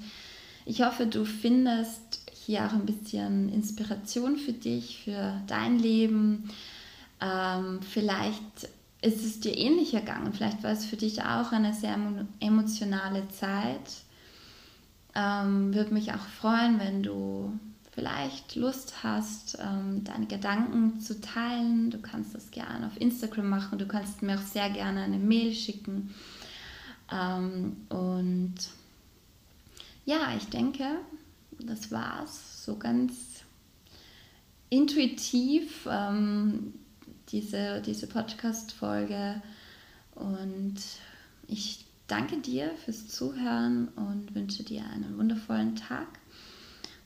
ich 0.66 0.82
hoffe, 0.82 1.06
du 1.06 1.24
findest 1.24 2.20
hier 2.32 2.66
auch 2.66 2.72
ein 2.72 2.86
bisschen 2.86 3.48
Inspiration 3.50 4.36
für 4.36 4.52
dich, 4.52 5.02
für 5.04 5.40
dein 5.46 5.78
Leben. 5.78 6.50
Ähm, 7.20 7.80
vielleicht 7.82 8.68
ist 9.02 9.24
es 9.24 9.40
dir 9.40 9.56
ähnlich 9.56 9.94
ergangen, 9.94 10.32
vielleicht 10.32 10.62
war 10.62 10.72
es 10.72 10.86
für 10.86 10.96
dich 10.96 11.22
auch 11.22 11.52
eine 11.52 11.74
sehr 11.74 11.96
emotionale 12.40 13.28
Zeit. 13.28 14.02
Ähm, 15.14 15.74
Würde 15.74 15.92
mich 15.92 16.12
auch 16.12 16.26
freuen, 16.40 16.80
wenn 16.80 17.02
du 17.02 17.52
vielleicht 17.94 18.56
Lust 18.56 19.04
hast, 19.04 19.56
ähm, 19.60 20.02
deine 20.02 20.26
Gedanken 20.26 20.98
zu 21.00 21.20
teilen. 21.20 21.90
Du 21.90 21.98
kannst 21.98 22.34
das 22.34 22.50
gerne 22.50 22.86
auf 22.88 23.00
Instagram 23.00 23.48
machen. 23.48 23.78
Du 23.78 23.86
kannst 23.86 24.20
mir 24.22 24.36
auch 24.36 24.42
sehr 24.42 24.68
gerne 24.70 25.02
eine 25.02 25.18
Mail 25.18 25.54
schicken. 25.54 26.12
Ähm, 27.12 27.76
und 27.88 28.54
ja, 30.04 30.34
ich 30.36 30.46
denke, 30.48 30.84
das 31.60 31.92
war's. 31.92 32.64
So 32.64 32.76
ganz 32.76 33.14
intuitiv 34.70 35.86
ähm, 35.88 36.74
diese, 37.28 37.80
diese 37.80 38.08
Podcast-Folge. 38.08 39.40
Und 40.16 40.76
ich 41.46 41.84
danke 42.08 42.38
dir 42.38 42.72
fürs 42.84 43.06
Zuhören 43.06 43.88
und 43.94 44.34
wünsche 44.34 44.64
dir 44.64 44.82
einen 44.92 45.16
wundervollen 45.16 45.76
Tag 45.76 46.08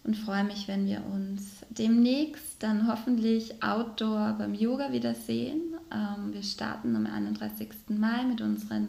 und 0.08 0.16
freue 0.16 0.42
mich, 0.42 0.68
wenn 0.68 0.86
wir 0.86 1.04
uns 1.04 1.66
demnächst 1.68 2.62
dann 2.62 2.88
hoffentlich 2.88 3.62
outdoor 3.62 4.36
beim 4.38 4.54
Yoga 4.54 4.90
wiedersehen. 4.90 5.60
Ähm, 5.92 6.32
wir 6.32 6.42
starten 6.42 6.96
am 6.96 7.04
31. 7.04 7.68
Mai 7.90 8.24
mit 8.24 8.40
unseren 8.40 8.88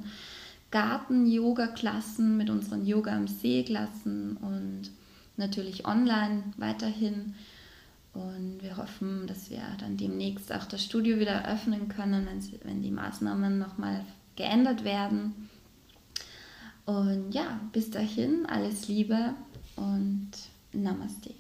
Garten-Yoga-Klassen, 0.72 2.38
mit 2.38 2.50
unseren 2.50 2.86
Yoga 2.86 3.18
am 3.18 3.28
See-Klassen 3.28 4.38
und 4.38 4.92
natürlich 5.36 5.86
online 5.86 6.44
weiterhin. 6.56 7.36
Und 8.14 8.60
wir 8.62 8.78
hoffen, 8.78 9.28
dass 9.28 9.50
wir 9.50 9.64
dann 9.78 9.98
demnächst 9.98 10.54
auch 10.54 10.64
das 10.64 10.82
Studio 10.86 11.20
wieder 11.20 11.52
öffnen 11.52 11.90
können, 11.90 12.30
wenn 12.64 12.82
die 12.82 12.92
Maßnahmen 12.92 13.60
nochmal 13.60 14.06
geändert 14.38 14.86
werden. 14.86 15.50
Und 16.86 17.34
ja, 17.34 17.60
bis 17.74 17.92
dahin 17.92 18.46
alles 18.46 18.88
Liebe 18.88 19.34
und 19.76 20.32
Namaste. 20.74 21.39